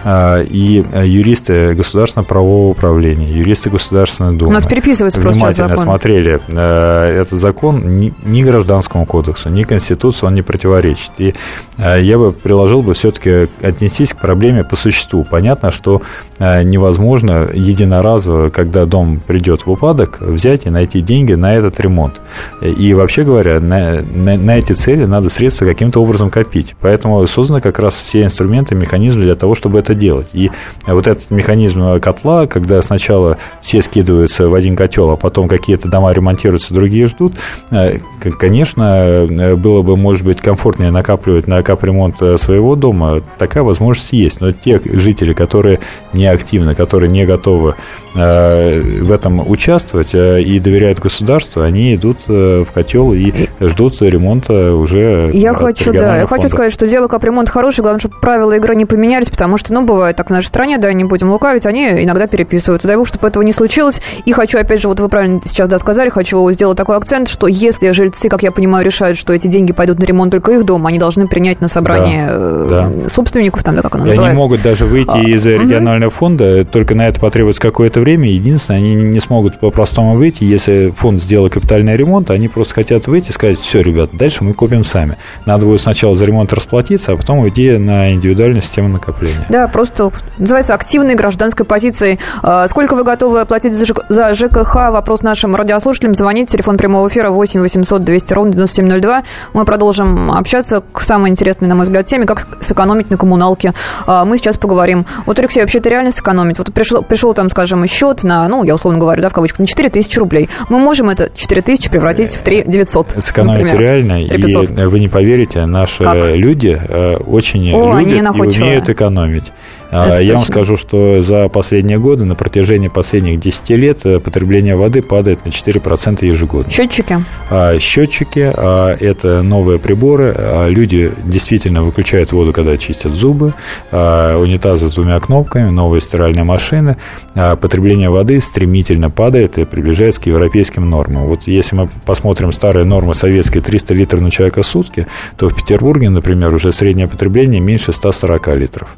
А, 0.08 0.40
и 0.40 0.84
юристы 1.04 1.74
Государственного 1.74 2.26
правового 2.26 2.70
управления, 2.70 3.32
юристы 3.32 3.70
Государственной 3.70 4.36
Думы 4.36 4.50
У 4.50 4.54
нас 4.54 4.64
переписываются 4.64 5.20
внимательно 5.20 5.68
закон. 5.68 5.82
смотрели 5.82 6.40
а, 6.48 7.10
этот 7.10 7.38
закон 7.38 7.98
ни, 7.98 8.14
ни 8.24 8.42
Гражданскому 8.42 9.04
кодексу, 9.04 9.48
ни 9.48 9.62
Конституции 9.62 10.26
он 10.26 10.34
не 10.34 10.42
противоречит. 10.42 11.10
И 11.18 11.34
а, 11.78 11.96
я 11.96 12.18
бы 12.18 12.32
приложил 12.32 12.82
бы 12.82 12.94
все-таки 12.94 13.48
отнестись 13.62 14.12
к 14.12 14.18
проблеме 14.18 14.64
по 14.64 14.76
существу. 14.76 15.26
Понятно, 15.28 15.70
что 15.70 16.02
невозможно 16.38 17.48
единоразово, 17.52 18.50
когда 18.50 18.84
дом 18.84 19.20
придет 19.26 19.64
в 19.64 19.70
упадок, 19.70 20.20
взять 20.20 20.66
и 20.66 20.70
найти 20.70 21.00
деньги 21.00 21.32
на 21.32 21.54
этот 21.54 21.80
ремонт. 21.80 22.20
И 22.60 22.92
вообще 22.94 23.22
говоря, 23.22 23.58
на, 23.58 24.02
на, 24.02 24.36
на 24.36 24.58
эти 24.58 24.72
цели 24.72 25.04
надо 25.04 25.30
средства 25.30 25.64
каким-то 25.64 26.02
образом 26.02 26.30
копить. 26.30 26.65
Поэтому 26.80 27.26
созданы 27.26 27.60
как 27.60 27.78
раз 27.78 28.02
все 28.02 28.22
инструменты, 28.22 28.74
механизмы 28.74 29.22
для 29.22 29.34
того, 29.34 29.54
чтобы 29.54 29.78
это 29.78 29.94
делать. 29.94 30.28
И 30.32 30.50
вот 30.86 31.06
этот 31.06 31.30
механизм 31.30 32.00
котла, 32.00 32.46
когда 32.46 32.80
сначала 32.82 33.38
все 33.60 33.82
скидываются 33.82 34.48
в 34.48 34.54
один 34.54 34.76
котел, 34.76 35.10
а 35.10 35.16
потом 35.16 35.48
какие-то 35.48 35.88
дома 35.88 36.12
ремонтируются, 36.12 36.74
другие 36.74 37.06
ждут, 37.06 37.34
э, 37.70 37.98
конечно, 38.38 39.26
э, 39.28 39.54
было 39.56 39.82
бы, 39.82 39.96
может 39.96 40.24
быть, 40.24 40.40
комфортнее 40.40 40.90
накапливать 40.90 41.46
на 41.46 41.62
капремонт 41.62 42.20
э, 42.20 42.36
своего 42.36 42.76
дома. 42.76 43.20
Такая 43.38 43.62
возможность 43.62 44.12
есть. 44.12 44.40
Но 44.40 44.52
те 44.52 44.80
жители, 44.84 45.32
которые 45.32 45.80
не 46.12 46.26
активны, 46.26 46.74
которые 46.74 47.10
не 47.10 47.24
готовы 47.24 47.74
в 48.14 49.12
этом 49.12 49.46
участвовать 49.46 50.14
и 50.14 50.58
доверяют 50.58 51.00
государству, 51.00 51.60
они 51.60 51.94
идут 51.94 52.26
в 52.26 52.64
котел 52.72 53.12
и 53.12 53.30
ждут 53.60 54.00
ремонта 54.00 54.72
уже. 54.74 55.30
Я 55.34 55.52
хочу, 55.52 55.92
да, 55.92 56.20
я 56.20 56.26
хочу 56.26 56.48
сказать, 56.56 56.72
что 56.72 56.86
дело 56.86 57.06
капремонт 57.06 57.50
хороший, 57.50 57.82
главное, 57.82 58.00
чтобы 58.00 58.16
правила 58.18 58.52
игры 58.52 58.74
не 58.74 58.86
поменялись, 58.86 59.28
потому 59.28 59.58
что, 59.58 59.74
ну, 59.74 59.84
бывает 59.84 60.16
так 60.16 60.28
в 60.28 60.30
нашей 60.30 60.46
стране, 60.46 60.78
да, 60.78 60.90
не 60.92 61.04
будем 61.04 61.30
лукавить, 61.30 61.66
они 61.66 62.02
иногда 62.02 62.26
переписывают. 62.26 62.82
Дай 62.82 62.96
бог, 62.96 63.06
чтобы 63.06 63.28
этого 63.28 63.42
не 63.42 63.52
случилось. 63.52 64.00
И 64.24 64.32
хочу, 64.32 64.58
опять 64.58 64.80
же, 64.80 64.88
вот 64.88 64.98
вы 64.98 65.08
правильно 65.08 65.40
сейчас, 65.44 65.68
да, 65.68 65.78
сказали, 65.78 66.08
хочу 66.08 66.50
сделать 66.52 66.78
такой 66.78 66.96
акцент, 66.96 67.28
что 67.28 67.46
если 67.46 67.90
жильцы, 67.92 68.28
как 68.28 68.42
я 68.42 68.50
понимаю, 68.50 68.84
решают, 68.84 69.18
что 69.18 69.32
эти 69.34 69.46
деньги 69.46 69.72
пойдут 69.72 69.98
на 69.98 70.04
ремонт 70.04 70.30
только 70.30 70.52
их 70.52 70.64
дома, 70.64 70.88
они 70.88 70.98
должны 70.98 71.26
принять 71.26 71.60
на 71.60 71.68
собрание 71.68 72.26
да, 72.26 72.88
да. 72.88 73.08
собственников, 73.08 73.62
там, 73.62 73.76
да, 73.76 73.82
как 73.82 73.96
оно 73.96 74.06
и 74.06 74.08
называется. 74.08 74.30
Они 74.30 74.38
могут 74.38 74.62
даже 74.62 74.86
выйти 74.86 75.10
а, 75.10 75.20
из 75.20 75.44
регионального 75.44 76.08
угу. 76.08 76.16
фонда, 76.16 76.64
только 76.64 76.94
на 76.94 77.08
это 77.08 77.20
потребуется 77.20 77.60
какое-то 77.60 78.00
время. 78.00 78.30
Единственное, 78.30 78.80
они 78.80 78.94
не 78.94 79.20
смогут 79.20 79.60
по-простому 79.60 80.16
выйти, 80.16 80.44
если 80.44 80.90
фонд 80.96 81.20
сделал 81.20 81.50
капитальный 81.50 81.96
ремонт, 81.96 82.30
они 82.30 82.48
просто 82.48 82.74
хотят 82.74 83.06
выйти 83.06 83.30
и 83.30 83.32
сказать, 83.32 83.58
все, 83.58 83.80
ребят, 83.82 84.10
дальше 84.12 84.42
мы 84.42 84.54
купим 84.54 84.84
сами. 84.84 85.18
Надо 85.44 85.66
будет 85.66 85.82
сначала 85.82 86.14
за 86.14 86.24
ремонт 86.24 86.45
расплатиться, 86.52 87.12
а 87.12 87.16
потом 87.16 87.38
уйти 87.38 87.72
на 87.78 88.12
индивидуальную 88.12 88.62
систему 88.62 88.88
накопления. 88.88 89.46
Да, 89.48 89.68
просто 89.68 90.10
называется 90.38 90.74
активной 90.74 91.14
гражданской 91.14 91.64
позицией. 91.64 92.18
А, 92.42 92.68
сколько 92.68 92.94
вы 92.94 93.04
готовы 93.04 93.44
платить 93.46 93.74
за 93.74 94.34
ЖКХ? 94.34 94.74
Вопрос 94.90 95.22
нашим 95.22 95.54
радиослушателям. 95.54 96.14
Звонить. 96.14 96.50
Телефон 96.50 96.76
прямого 96.76 97.08
эфира 97.08 97.30
8 97.30 97.60
800 97.60 98.04
200 98.04 98.32
ровно 98.34 98.52
9702. 98.52 99.22
Мы 99.52 99.64
продолжим 99.64 100.30
общаться 100.32 100.82
к 100.92 101.00
самой 101.00 101.30
интересной, 101.30 101.68
на 101.68 101.74
мой 101.74 101.84
взгляд, 101.84 102.06
теме, 102.06 102.26
как 102.26 102.46
сэкономить 102.60 103.10
на 103.10 103.16
коммуналке. 103.16 103.74
А, 104.06 104.24
мы 104.24 104.38
сейчас 104.38 104.58
поговорим. 104.58 105.06
Вот, 105.26 105.38
Алексей, 105.38 105.60
вообще 105.60 105.78
это 105.78 105.88
реально 105.88 106.12
сэкономить? 106.12 106.58
Вот 106.58 106.72
пришел, 106.72 107.02
пришел 107.02 107.34
там, 107.34 107.50
скажем, 107.50 107.86
счет 107.86 108.24
на, 108.24 108.46
ну, 108.48 108.64
я 108.64 108.74
условно 108.74 108.98
говорю, 108.98 109.22
да, 109.22 109.28
в 109.28 109.32
кавычках, 109.32 109.60
на 109.60 109.66
4 109.66 109.88
тысячи 109.90 110.18
рублей. 110.18 110.48
Мы 110.68 110.78
можем 110.78 111.10
это 111.10 111.30
4 111.34 111.62
тысячи 111.62 111.90
превратить 111.90 112.34
в 112.34 112.42
3 112.42 112.64
900. 112.66 113.22
Сэкономить 113.22 113.64
например. 113.64 113.80
реально. 113.80 114.28
3 114.28 114.42
500. 114.42 114.78
И 114.78 114.82
вы 114.84 115.00
не 115.00 115.08
поверите, 115.08 115.66
наши 115.66 116.04
как? 116.04 116.16
Люди 116.36 116.78
э, 116.80 117.16
очень 117.16 117.72
О, 117.72 118.00
любят 118.00 118.34
и 118.34 118.40
умеют 118.40 118.88
экономить. 118.88 119.52
А, 119.90 120.08
Это 120.08 120.14
я 120.14 120.18
точно. 120.18 120.34
вам 120.34 120.44
скажу, 120.44 120.76
что 120.76 121.20
за 121.20 121.48
последние 121.48 121.98
годы, 121.98 122.24
на 122.24 122.34
протяжении 122.34 122.88
последних 122.88 123.40
10 123.40 123.70
лет, 123.76 124.00
э, 124.04 124.18
потребление 124.18 124.76
воды 124.76 125.02
падает 125.02 125.44
на 125.44 125.50
4% 125.50 126.26
ежегодно. 126.26 126.70
Счетчики? 126.70 127.18
А, 127.50 127.78
счетчики 127.78 128.52
а,– 128.54 128.96
это 129.00 129.42
новые 129.42 129.78
приборы. 129.78 130.66
Люди 130.68 131.12
действительно 131.24 131.82
выключают 131.82 132.32
воду, 132.32 132.52
когда 132.52 132.76
чистят 132.76 133.12
зубы. 133.12 133.54
Унитазы 133.92 134.88
с 134.88 134.92
двумя 134.94 135.20
кнопками, 135.20 135.70
новые 135.70 136.00
стиральные 136.00 136.44
машины. 136.44 136.96
Потребление 137.34 138.10
воды 138.10 138.40
стремительно 138.40 139.10
падает 139.10 139.58
и 139.58 139.64
приближается 139.64 140.20
к 140.20 140.26
европейским 140.26 140.88
нормам. 140.88 141.26
Вот 141.26 141.46
если 141.46 141.76
мы 141.76 141.88
посмотрим 142.04 142.52
старые 142.52 142.84
нормы 142.84 143.14
советские 143.14 143.62
300 143.62 143.94
литров 143.94 144.20
на 144.22 144.30
человека 144.30 144.62
в 144.62 144.66
сутки, 144.66 145.06
то 145.36 145.48
в 145.48 145.54
Петербурге, 145.54 146.10
например, 146.10 146.54
уже 146.54 146.72
среднее 146.72 147.06
потребление 147.06 147.60
меньше 147.60 147.92
140 147.92 148.48
литров. 148.56 148.96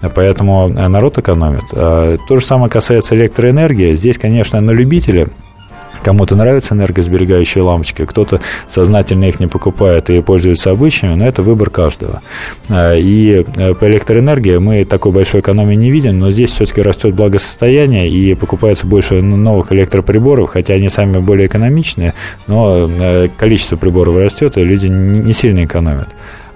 Поэтому 0.00 0.27
поэтому 0.28 0.68
э, 0.68 0.88
народ 0.88 1.16
экономит. 1.16 1.64
А, 1.72 2.18
то 2.28 2.36
же 2.36 2.44
самое 2.44 2.70
касается 2.70 3.14
электроэнергии. 3.14 3.96
Здесь, 3.96 4.18
конечно, 4.18 4.60
на 4.60 4.72
любителя 4.72 5.28
Кому-то 6.00 6.36
нравятся 6.36 6.74
энергосберегающие 6.74 7.60
лампочки, 7.60 8.04
кто-то 8.04 8.40
сознательно 8.68 9.24
их 9.24 9.40
не 9.40 9.48
покупает 9.48 10.10
и 10.10 10.22
пользуется 10.22 10.70
обычными, 10.70 11.14
но 11.14 11.26
это 11.26 11.42
выбор 11.42 11.70
каждого. 11.70 12.22
А, 12.68 12.94
и 12.94 13.44
э, 13.56 13.74
по 13.74 13.84
электроэнергии 13.86 14.58
мы 14.58 14.84
такой 14.84 15.10
большой 15.10 15.40
экономии 15.40 15.74
не 15.74 15.90
видим, 15.90 16.20
но 16.20 16.30
здесь 16.30 16.50
все-таки 16.50 16.82
растет 16.82 17.14
благосостояние 17.14 18.08
и 18.08 18.34
покупается 18.34 18.86
больше 18.86 19.20
новых 19.22 19.72
электроприборов, 19.72 20.50
хотя 20.50 20.74
они 20.74 20.88
сами 20.88 21.18
более 21.18 21.48
экономичные, 21.48 22.14
но 22.46 22.88
э, 22.88 23.28
количество 23.36 23.74
приборов 23.74 24.18
растет, 24.18 24.56
и 24.56 24.60
люди 24.60 24.86
не 24.86 25.32
сильно 25.32 25.64
экономят. 25.64 26.08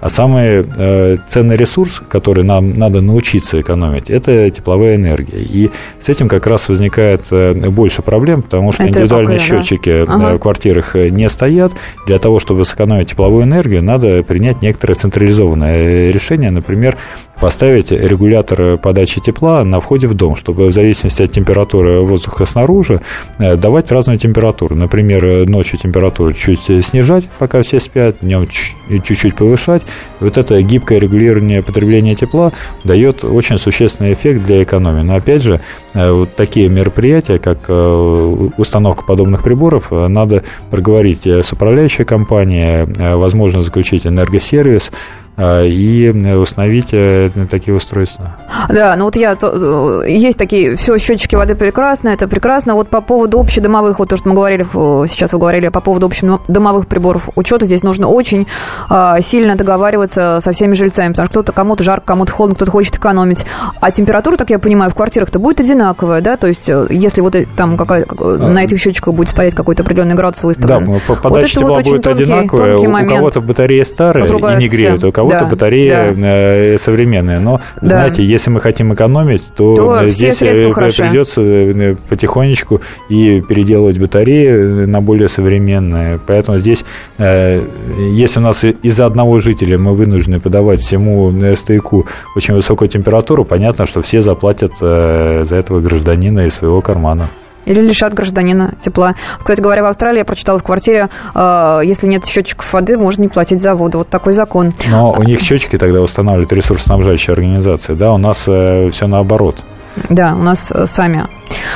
А 0.03 0.09
самый 0.09 0.65
э, 0.75 1.17
ценный 1.29 1.55
ресурс, 1.55 2.01
который 2.09 2.43
нам 2.43 2.77
надо 2.77 2.99
научиться 2.99 3.61
экономить, 3.61 4.09
это 4.09 4.49
тепловая 4.49 4.97
энергия. 4.97 5.39
И 5.41 5.71
с 6.01 6.09
этим 6.09 6.27
как 6.27 6.45
раз 6.45 6.67
возникает 6.67 7.25
э, 7.31 7.53
больше 7.53 8.01
проблем, 8.01 8.41
потому 8.41 8.73
что 8.73 8.83
это 8.83 8.99
индивидуальные 8.99 9.39
какое, 9.39 9.61
счетчики 9.61 10.05
да? 10.05 10.13
ага. 10.13 10.35
в 10.35 10.39
квартирах 10.39 10.97
э, 10.97 11.07
не 11.07 11.29
стоят. 11.29 11.71
Для 12.05 12.19
того, 12.19 12.39
чтобы 12.39 12.65
сэкономить 12.65 13.11
тепловую 13.11 13.45
энергию, 13.45 13.81
надо 13.81 14.23
принять 14.23 14.61
некоторое 14.61 14.95
централизованное 14.95 16.09
решение, 16.09 16.51
например, 16.51 16.97
поставить 17.39 17.91
регулятор 17.91 18.77
подачи 18.77 19.19
тепла 19.19 19.63
на 19.63 19.79
входе 19.79 20.07
в 20.07 20.13
дом, 20.13 20.35
чтобы 20.35 20.67
в 20.67 20.71
зависимости 20.71 21.23
от 21.23 21.31
температуры 21.31 22.01
воздуха 22.01 22.45
снаружи 22.45 23.01
э, 23.39 23.55
давать 23.57 23.91
разную 23.91 24.17
температуру. 24.19 24.75
Например, 24.75 25.47
ночью 25.47 25.79
температуру 25.79 26.31
чуть 26.33 26.85
снижать, 26.85 27.27
пока 27.39 27.61
все 27.61 27.79
спят, 27.79 28.17
днем 28.21 28.47
чуть-чуть 28.47 29.35
повышать, 29.35 29.83
вот 30.19 30.37
это 30.37 30.61
гибкое 30.61 30.99
регулирование 30.99 31.61
потребления 31.61 32.15
тепла 32.15 32.51
дает 32.83 33.23
очень 33.23 33.57
существенный 33.57 34.13
эффект 34.13 34.45
для 34.45 34.63
экономии. 34.63 35.01
Но 35.01 35.15
опять 35.15 35.41
же, 35.41 35.59
э, 35.93 36.11
вот 36.11 36.35
такие 36.35 36.69
мероприятия, 36.69 37.39
как 37.39 37.65
э, 37.67 38.49
установка 38.57 39.03
подобных 39.03 39.43
приборов, 39.43 39.91
надо 39.91 40.43
проговорить 40.69 41.25
с 41.27 41.51
управляющей 41.51 42.05
компанией, 42.05 42.85
возможно 43.15 43.61
заключить 43.61 44.07
энергосервис, 44.07 44.91
и 45.37 46.09
установить 46.35 46.89
э, 46.91 47.29
такие 47.49 47.75
устройства. 47.75 48.37
Да, 48.69 48.95
ну 48.95 49.05
вот 49.05 49.15
я, 49.15 49.35
то, 49.35 50.03
э, 50.03 50.11
есть 50.11 50.37
такие, 50.37 50.75
все, 50.75 50.97
счетчики 50.97 51.35
воды 51.35 51.55
прекрасно, 51.55 52.09
это 52.09 52.27
прекрасно. 52.27 52.75
Вот 52.75 52.89
по 52.89 53.01
поводу 53.01 53.39
общедомовых, 53.39 53.99
вот 53.99 54.09
то, 54.09 54.17
что 54.17 54.29
мы 54.29 54.35
говорили, 54.35 54.63
сейчас 55.07 55.33
вы 55.33 55.39
говорили 55.39 55.69
по 55.69 55.81
поводу 55.81 56.05
общедомовых 56.05 56.87
приборов 56.87 57.29
учета, 57.35 57.65
здесь 57.65 57.81
нужно 57.83 58.07
очень 58.07 58.47
а, 58.89 59.19
сильно 59.21 59.55
договариваться 59.55 60.39
со 60.41 60.51
всеми 60.51 60.73
жильцами, 60.73 61.09
потому 61.09 61.25
что 61.25 61.31
кто-то 61.31 61.51
кому-то 61.51 61.83
жарко, 61.83 62.05
кому-то 62.05 62.31
холодно, 62.31 62.55
кто-то 62.55 62.71
хочет 62.71 62.97
экономить. 62.97 63.45
А 63.81 63.91
температура, 63.91 64.37
так 64.37 64.51
я 64.51 64.59
понимаю, 64.59 64.91
в 64.91 64.95
квартирах-то 64.95 65.39
будет 65.39 65.59
одинаковая, 65.59 66.21
да, 66.21 66.37
то 66.37 66.47
есть 66.47 66.69
э, 66.69 66.87
если 66.89 67.21
вот 67.21 67.35
там 67.55 67.77
какая, 67.77 68.05
на 68.19 68.63
этих 68.63 68.79
счетчиках 68.79 69.13
будет 69.13 69.29
стоять 69.29 69.55
какой-то 69.55 69.81
определенный 69.83 70.15
градус 70.15 70.43
выставлен. 70.43 71.01
Да, 71.07 71.15
подача 71.15 71.59
вот 71.59 71.61
тепла 71.61 71.75
вот 71.75 71.85
будет 71.85 72.03
тонкий, 72.03 72.23
одинаковая, 72.23 72.77
тонкий 72.77 72.87
у 72.87 73.07
кого-то 73.07 73.41
батарея 73.41 73.83
старая 73.83 74.25
и 74.25 74.57
не 74.57 74.67
греют, 74.67 75.03
у 75.03 75.11
кого 75.11 75.22
кого-то 75.23 75.45
да, 75.45 75.49
батарея 75.49 76.13
да. 76.13 76.27
Э, 76.27 76.77
современная. 76.77 77.39
Но, 77.39 77.61
да. 77.81 77.87
знаете, 77.87 78.23
если 78.23 78.49
мы 78.49 78.59
хотим 78.59 78.93
экономить, 78.93 79.43
то, 79.55 79.75
то 79.75 80.09
здесь 80.09 80.41
э, 80.41 80.71
придется 80.73 81.41
э, 81.41 81.95
потихонечку 82.09 82.81
и 83.09 83.41
переделывать 83.41 83.99
батареи 83.99 84.85
на 84.85 85.01
более 85.01 85.27
современные. 85.27 86.19
Поэтому 86.25 86.57
здесь, 86.57 86.85
если 87.17 88.39
у 88.39 88.43
нас 88.43 88.63
из-за 88.63 89.05
одного 89.05 89.39
жителя 89.39 89.77
мы 89.77 89.93
вынуждены 89.93 90.39
подавать 90.39 90.79
всему 90.79 91.33
стояку 91.55 92.07
очень 92.35 92.53
высокую 92.53 92.89
температуру, 92.89 93.45
понятно, 93.45 93.85
что 93.85 94.01
все 94.01 94.21
заплатят 94.21 94.75
за 94.79 95.55
этого 95.55 95.79
гражданина 95.79 96.45
из 96.45 96.55
своего 96.55 96.81
кармана. 96.81 97.29
Или 97.65 97.81
лишат 97.81 98.13
гражданина 98.13 98.73
тепла. 98.79 99.15
Кстати 99.37 99.61
говоря, 99.61 99.83
в 99.83 99.85
Австралии 99.85 100.19
я 100.19 100.25
прочитала 100.25 100.59
в 100.59 100.63
квартире, 100.63 101.09
э, 101.33 101.81
если 101.83 102.07
нет 102.07 102.25
счетчиков 102.25 102.71
воды, 102.73 102.97
можно 102.97 103.21
не 103.21 103.27
платить 103.29 103.61
за 103.61 103.75
воду. 103.75 103.99
Вот 103.99 104.09
такой 104.09 104.33
закон. 104.33 104.73
Но 104.89 105.11
у 105.11 105.23
них 105.23 105.41
счетчики 105.41 105.77
тогда 105.77 106.01
устанавливают 106.01 106.51
ресурсоснабжающие 106.51 107.33
организации, 107.33 107.93
да? 107.93 108.13
У 108.13 108.17
нас 108.17 108.45
э, 108.47 108.89
все 108.91 109.07
наоборот. 109.07 109.63
Да, 110.09 110.33
у 110.33 110.41
нас 110.41 110.71
э, 110.71 110.85
сами 110.85 111.27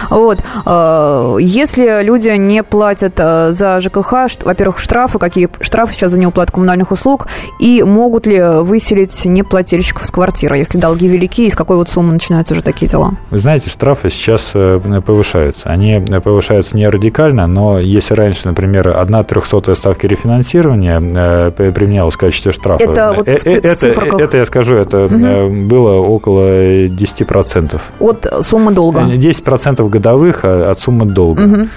вот. 0.09 0.39
Э, 0.65 1.37
если 1.39 2.03
люди 2.03 2.29
не 2.29 2.63
платят 2.63 3.13
э, 3.17 3.51
за 3.53 3.79
ЖКХ, 3.81 4.13
во-первых, 4.43 4.79
штрафы, 4.79 5.19
какие 5.19 5.49
штрафы 5.61 5.93
сейчас 5.93 6.11
за 6.11 6.19
неуплату 6.19 6.53
коммунальных 6.53 6.91
услуг, 6.91 7.27
и 7.59 7.83
могут 7.83 8.27
ли 8.27 8.41
выселить 8.41 9.25
неплательщиков 9.25 10.05
с 10.05 10.11
квартиры, 10.11 10.57
если 10.57 10.77
долги 10.77 11.07
велики, 11.07 11.47
и 11.47 11.49
с 11.49 11.55
какой 11.55 11.77
вот 11.77 11.89
суммы 11.89 12.13
начинаются 12.13 12.53
уже 12.53 12.63
такие 12.63 12.87
дела? 12.87 13.13
Вы 13.29 13.37
знаете, 13.37 13.69
штрафы 13.69 14.09
сейчас 14.09 14.51
э, 14.53 14.79
повышаются. 15.05 15.69
Они 15.69 16.03
повышаются 16.23 16.75
не 16.77 16.87
радикально, 16.87 17.47
но 17.47 17.79
если 17.79 18.13
раньше, 18.13 18.41
например, 18.45 18.97
одна 18.97 19.23
трехсотая 19.23 19.75
ставки 19.75 20.05
рефинансирования 20.05 21.51
применялась 21.51 22.15
в 22.15 22.17
качестве 22.17 22.51
штрафа. 22.51 22.83
Это 22.83 23.13
вот 23.15 23.27
в, 23.27 23.29
это, 23.29 23.91
в 23.93 24.17
это 24.19 24.37
я 24.37 24.45
скажу, 24.45 24.75
это 24.75 25.05
угу. 25.05 25.67
было 25.67 25.95
около 25.95 26.85
10%. 26.87 27.81
От 27.99 28.27
суммы 28.41 28.73
долга? 28.73 29.01
10% 29.01 29.66
годовых 29.75 30.41
а, 30.43 30.71
от 30.71 30.79
суммы 30.79 31.05
долга, 31.05 31.41
угу. 31.41 31.67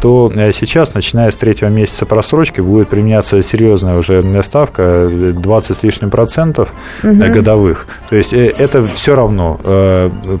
то 0.00 0.32
э, 0.34 0.52
сейчас, 0.52 0.94
начиная 0.94 1.30
с 1.30 1.36
третьего 1.36 1.68
месяца 1.68 2.06
просрочки, 2.06 2.60
будет 2.60 2.88
применяться 2.88 3.40
серьезная 3.42 3.96
уже 3.96 4.22
ставка 4.42 5.08
20 5.10 5.76
с 5.76 5.82
лишним 5.82 6.10
процентов 6.10 6.72
угу. 7.02 7.14
годовых. 7.14 7.86
То 8.10 8.16
есть 8.16 8.32
это 8.32 8.82
все 8.82 9.14
равно 9.14 9.60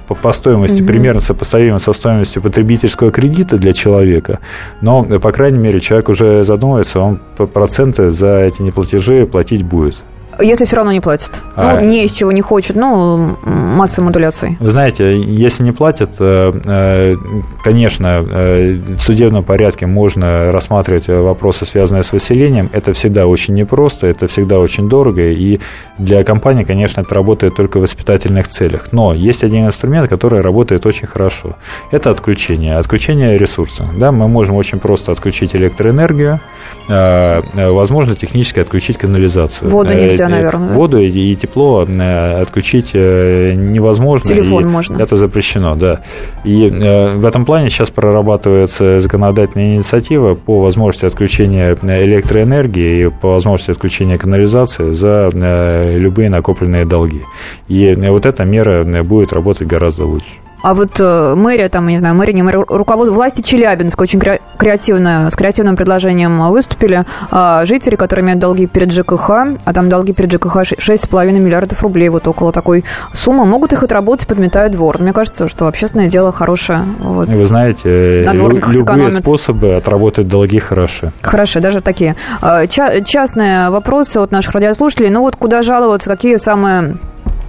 по 0.08 0.32
стоимости 0.32 0.82
угу. 0.82 0.88
примерно 0.88 1.20
сопоставимо 1.20 1.78
со 1.78 1.92
стоимостью 1.92 2.42
потребительского 2.42 3.10
кредита 3.10 3.58
для 3.58 3.72
человека, 3.72 4.40
но, 4.80 5.04
по 5.04 5.32
крайней 5.32 5.58
мере, 5.58 5.80
человек 5.80 6.08
уже 6.08 6.44
задумывается, 6.44 7.00
он 7.00 7.20
проценты 7.52 8.10
за 8.10 8.38
эти 8.38 8.62
неплатежи 8.62 9.26
платить 9.26 9.62
будет. 9.62 9.96
Если 10.40 10.64
все 10.64 10.76
равно 10.76 10.92
не 10.92 11.00
платят? 11.00 11.42
А... 11.54 11.80
Ну, 11.80 11.86
не 11.86 12.04
из 12.04 12.12
чего 12.12 12.32
не 12.32 12.42
хочет, 12.42 12.76
ну, 12.76 13.36
массы 13.42 14.02
модуляций. 14.02 14.56
Вы 14.60 14.70
знаете, 14.70 15.20
если 15.20 15.62
не 15.62 15.72
платят, 15.72 16.16
э, 16.20 16.52
э, 16.64 17.16
конечно, 17.64 18.22
в 18.22 18.98
судебном 18.98 19.44
порядке 19.44 19.86
можно 19.86 20.52
рассматривать 20.52 21.08
вопросы, 21.08 21.64
связанные 21.64 22.02
с 22.02 22.12
выселением. 22.12 22.68
Это 22.72 22.92
всегда 22.92 23.26
очень 23.26 23.54
непросто, 23.54 24.06
это 24.06 24.26
всегда 24.26 24.58
очень 24.58 24.88
дорого, 24.88 25.22
и 25.22 25.60
для 25.98 26.24
компании, 26.24 26.64
конечно, 26.64 27.00
это 27.00 27.14
работает 27.14 27.56
только 27.56 27.78
в 27.78 27.82
воспитательных 27.82 28.48
целях. 28.48 28.92
Но 28.92 29.14
есть 29.14 29.44
один 29.44 29.66
инструмент, 29.66 30.08
который 30.08 30.40
работает 30.40 30.86
очень 30.86 31.06
хорошо. 31.06 31.56
Это 31.90 32.10
отключение, 32.10 32.76
отключение 32.76 33.38
ресурса. 33.38 33.86
Да, 33.98 34.12
мы 34.12 34.28
можем 34.28 34.56
очень 34.56 34.78
просто 34.78 35.12
отключить 35.12 35.54
электроэнергию, 35.56 36.40
возможно, 36.88 38.14
технически 38.16 38.60
отключить 38.60 38.98
канализацию. 38.98 39.70
Воду 39.70 39.94
нельзя, 39.94 40.25
наверное. 40.28 40.68
Воду 40.74 40.98
и, 40.98 41.08
и 41.08 41.36
тепло 41.36 41.86
отключить 42.40 42.90
э, 42.94 43.52
невозможно. 43.54 44.28
Телефон 44.28 44.68
можно. 44.68 45.00
Это 45.00 45.16
запрещено, 45.16 45.76
да. 45.76 46.00
И 46.44 46.68
э, 46.68 47.14
в 47.14 47.24
этом 47.24 47.44
плане 47.44 47.70
сейчас 47.70 47.90
прорабатывается 47.90 49.00
законодательная 49.00 49.76
инициатива 49.76 50.34
по 50.34 50.60
возможности 50.60 51.06
отключения 51.06 51.76
электроэнергии 51.82 53.06
и 53.06 53.10
по 53.10 53.32
возможности 53.32 53.70
отключения 53.70 54.18
канализации 54.18 54.92
за 54.92 55.30
э, 55.32 55.98
любые 55.98 56.30
накопленные 56.30 56.84
долги. 56.84 57.22
И 57.68 57.94
вот 57.94 58.26
эта 58.26 58.44
мера 58.44 58.84
будет 59.02 59.32
работать 59.32 59.66
гораздо 59.66 60.04
лучше. 60.04 60.45
А 60.62 60.74
вот 60.74 60.98
э, 60.98 61.34
мэрия, 61.36 61.68
там, 61.68 61.86
не 61.86 61.98
знаю, 61.98 62.14
мэрия, 62.14 62.32
не 62.32 62.42
мэрия, 62.42 62.64
руководство 62.66 63.14
власти 63.14 63.40
Челябинска 63.42 64.02
очень 64.02 64.20
креативно, 64.58 65.28
с 65.30 65.36
креативным 65.36 65.76
предложением 65.76 66.50
выступили. 66.50 67.04
А 67.30 67.64
жители, 67.64 67.94
которые 67.94 68.24
имеют 68.24 68.40
долги 68.40 68.66
перед 68.66 68.90
ЖКХ, 68.90 69.30
а 69.30 69.72
там 69.72 69.88
долги 69.88 70.12
перед 70.12 70.32
ЖКХ 70.32 70.56
6,5 70.56 71.32
миллиардов 71.38 71.82
рублей, 71.82 72.08
вот 72.08 72.26
около 72.26 72.52
такой 72.52 72.84
суммы, 73.12 73.46
могут 73.46 73.72
их 73.74 73.82
отработать, 73.82 74.26
подметая 74.26 74.68
двор. 74.68 75.00
Мне 75.00 75.12
кажется, 75.12 75.46
что 75.46 75.68
общественное 75.68 76.08
дело 76.08 76.32
хорошее. 76.32 76.80
Вот. 77.00 77.28
Вы 77.28 77.46
знаете, 77.46 78.22
лю- 78.32 78.48
любые 78.48 78.82
экономят. 78.82 79.14
способы 79.14 79.74
отработать 79.74 80.26
долги 80.26 80.58
хороши. 80.58 81.12
Хороши, 81.22 81.60
даже 81.60 81.80
такие. 81.80 82.16
А, 82.40 82.66
ча- 82.66 83.02
частные 83.02 83.70
вопросы 83.70 84.18
от 84.18 84.30
наших 84.32 84.54
радиослушателей. 84.54 85.10
Ну 85.10 85.20
вот 85.20 85.36
куда 85.36 85.62
жаловаться, 85.62 86.10
какие 86.10 86.36
самые 86.36 86.96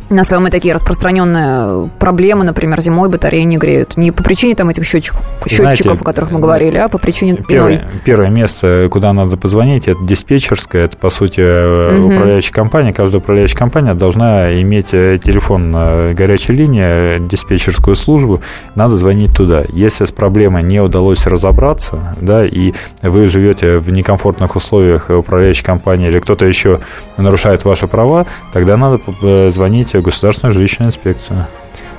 на 0.09 0.23
самые 0.23 0.51
такие 0.51 0.73
распространенные 0.73 1.89
проблемы, 1.99 2.45
например, 2.45 2.79
зимой 2.81 3.09
батареи 3.09 3.41
не 3.41 3.57
греют. 3.57 3.97
Не 3.97 4.11
по 4.11 4.23
причине 4.23 4.55
там 4.55 4.69
этих 4.69 4.85
счетчиков, 4.85 5.21
Знаете, 5.45 5.83
счетчиков 5.83 6.01
о 6.01 6.05
которых 6.05 6.31
мы 6.31 6.39
говорили, 6.39 6.77
а 6.77 6.87
по 6.87 6.97
причине 6.97 7.37
первое, 7.47 7.75
иной. 7.75 7.81
Первое 8.05 8.29
место, 8.29 8.87
куда 8.89 9.11
надо 9.13 9.37
позвонить, 9.37 9.87
это 9.87 9.99
диспетчерская, 10.03 10.85
это, 10.85 10.97
по 10.97 11.09
сути, 11.09 11.41
угу. 11.41 12.13
управляющая 12.13 12.53
компания. 12.53 12.93
Каждая 12.93 13.21
управляющая 13.21 13.57
компания 13.57 13.93
должна 13.93 14.53
иметь 14.61 14.93
э, 14.93 15.17
телефон 15.21 15.71
горячей 16.15 16.53
линии, 16.53 17.19
диспетчерскую 17.27 17.95
службу, 17.95 18.41
надо 18.75 18.95
звонить 18.97 19.35
туда. 19.35 19.63
Если 19.69 20.05
с 20.05 20.11
проблемой 20.11 20.63
не 20.63 20.79
удалось 20.79 21.25
разобраться, 21.27 22.15
да, 22.21 22.45
и 22.45 22.73
вы 23.01 23.27
живете 23.27 23.79
в 23.79 23.91
некомфортных 23.91 24.55
условиях 24.55 25.09
управляющей 25.09 25.65
компании 25.65 26.07
или 26.07 26.19
кто-то 26.19 26.45
еще 26.45 26.79
нарушает 27.17 27.65
ваши 27.65 27.87
права, 27.87 28.25
тогда 28.53 28.77
надо 28.77 29.49
звонить 29.49 29.96
государственную 30.01 30.53
жилищную 30.53 30.89
инспекцию 30.89 31.47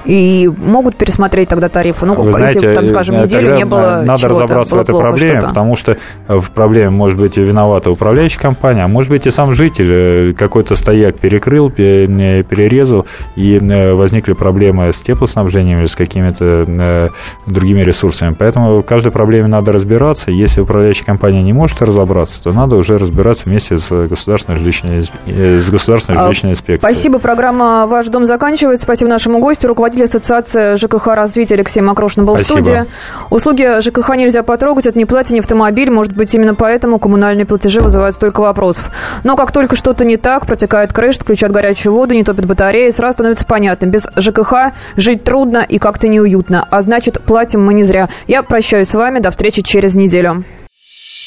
и 0.08 0.50
могут 0.56 0.96
пересмотреть 0.96 1.50
тогда 1.50 1.68
тарифы. 1.68 2.06
Ну, 2.06 2.14
Вы 2.14 2.32
знаете, 2.32 2.60
если, 2.60 2.74
там, 2.74 2.88
скажем, 2.88 3.22
неделю 3.22 3.56
не 3.56 3.66
было 3.66 4.02
Надо 4.06 4.28
разобраться 4.28 4.76
в 4.76 4.80
этой 4.80 4.98
проблеме, 4.98 5.42
потому 5.42 5.76
что 5.76 5.98
в 6.26 6.50
проблеме 6.50 6.88
может 6.88 7.18
быть 7.18 7.36
и 7.36 7.42
виновата 7.42 7.90
управляющая 7.90 8.40
компания, 8.40 8.84
а 8.84 8.88
может 8.88 9.10
быть 9.10 9.26
и 9.26 9.30
сам 9.30 9.52
житель 9.52 10.30
э, 10.30 10.32
какой-то 10.32 10.76
стояк 10.76 11.18
перекрыл, 11.18 11.70
перерезал, 11.70 13.04
и 13.36 13.58
э, 13.58 13.92
возникли 13.92 14.32
проблемы 14.32 14.94
с 14.94 15.00
теплоснабжением 15.00 15.80
или 15.80 15.86
с 15.86 15.94
какими-то 15.94 16.64
э, 16.66 17.08
другими 17.44 17.82
ресурсами. 17.82 18.34
Поэтому 18.38 18.78
в 18.78 18.84
каждой 18.84 19.12
проблеме 19.12 19.48
надо 19.48 19.72
разбираться. 19.72 20.30
Если 20.30 20.62
управляющая 20.62 21.04
компания 21.04 21.42
не 21.42 21.52
может 21.52 21.82
разобраться, 21.82 22.42
то 22.42 22.52
надо 22.52 22.76
уже 22.76 22.96
разбираться 22.96 23.44
вместе 23.46 23.76
с 23.76 23.90
государственной 24.08 24.56
жилищной, 24.56 25.02
с 25.02 25.70
государственной 25.70 26.18
а, 26.18 26.24
жилищной 26.24 26.52
инспекцией. 26.52 26.78
Спасибо. 26.78 27.18
Программа 27.18 27.86
«Ваш 27.86 28.06
дом» 28.06 28.24
заканчивается. 28.24 28.84
Спасибо 28.84 29.10
нашему 29.10 29.38
гостю, 29.38 29.68
руководителю 29.68 29.97
руководитель 29.98 30.04
Ассоциации 30.04 30.76
ЖКХ 30.76 31.06
развития 31.08 31.54
Алексей 31.54 31.80
Макрошин 31.80 32.24
был 32.24 32.36
Спасибо. 32.36 32.58
в 32.58 32.64
студии. 32.64 32.84
Услуги 33.30 33.80
ЖКХ 33.80 34.16
нельзя 34.16 34.42
потрогать, 34.42 34.86
это 34.86 34.98
не 34.98 35.04
платье, 35.04 35.34
не 35.34 35.40
автомобиль. 35.40 35.90
Может 35.90 36.14
быть, 36.14 36.34
именно 36.34 36.54
поэтому 36.54 36.98
коммунальные 36.98 37.46
платежи 37.46 37.80
вызывают 37.80 38.16
столько 38.16 38.40
вопросов. 38.40 38.90
Но 39.24 39.36
как 39.36 39.52
только 39.52 39.76
что-то 39.76 40.04
не 40.04 40.16
так, 40.16 40.46
протекает 40.46 40.92
крыш, 40.92 41.16
отключают 41.16 41.54
горячую 41.54 41.92
воду, 41.94 42.14
не 42.14 42.24
топят 42.24 42.46
батареи, 42.46 42.90
сразу 42.90 43.14
становится 43.14 43.44
понятно. 43.44 43.86
Без 43.86 44.06
ЖКХ 44.16 44.72
жить 44.96 45.24
трудно 45.24 45.58
и 45.58 45.78
как-то 45.78 46.08
неуютно. 46.08 46.66
А 46.70 46.82
значит, 46.82 47.22
платим 47.22 47.64
мы 47.64 47.74
не 47.74 47.84
зря. 47.84 48.08
Я 48.26 48.42
прощаюсь 48.42 48.88
с 48.88 48.94
вами. 48.94 49.18
До 49.18 49.30
встречи 49.30 49.62
через 49.62 49.94
неделю. 49.94 50.44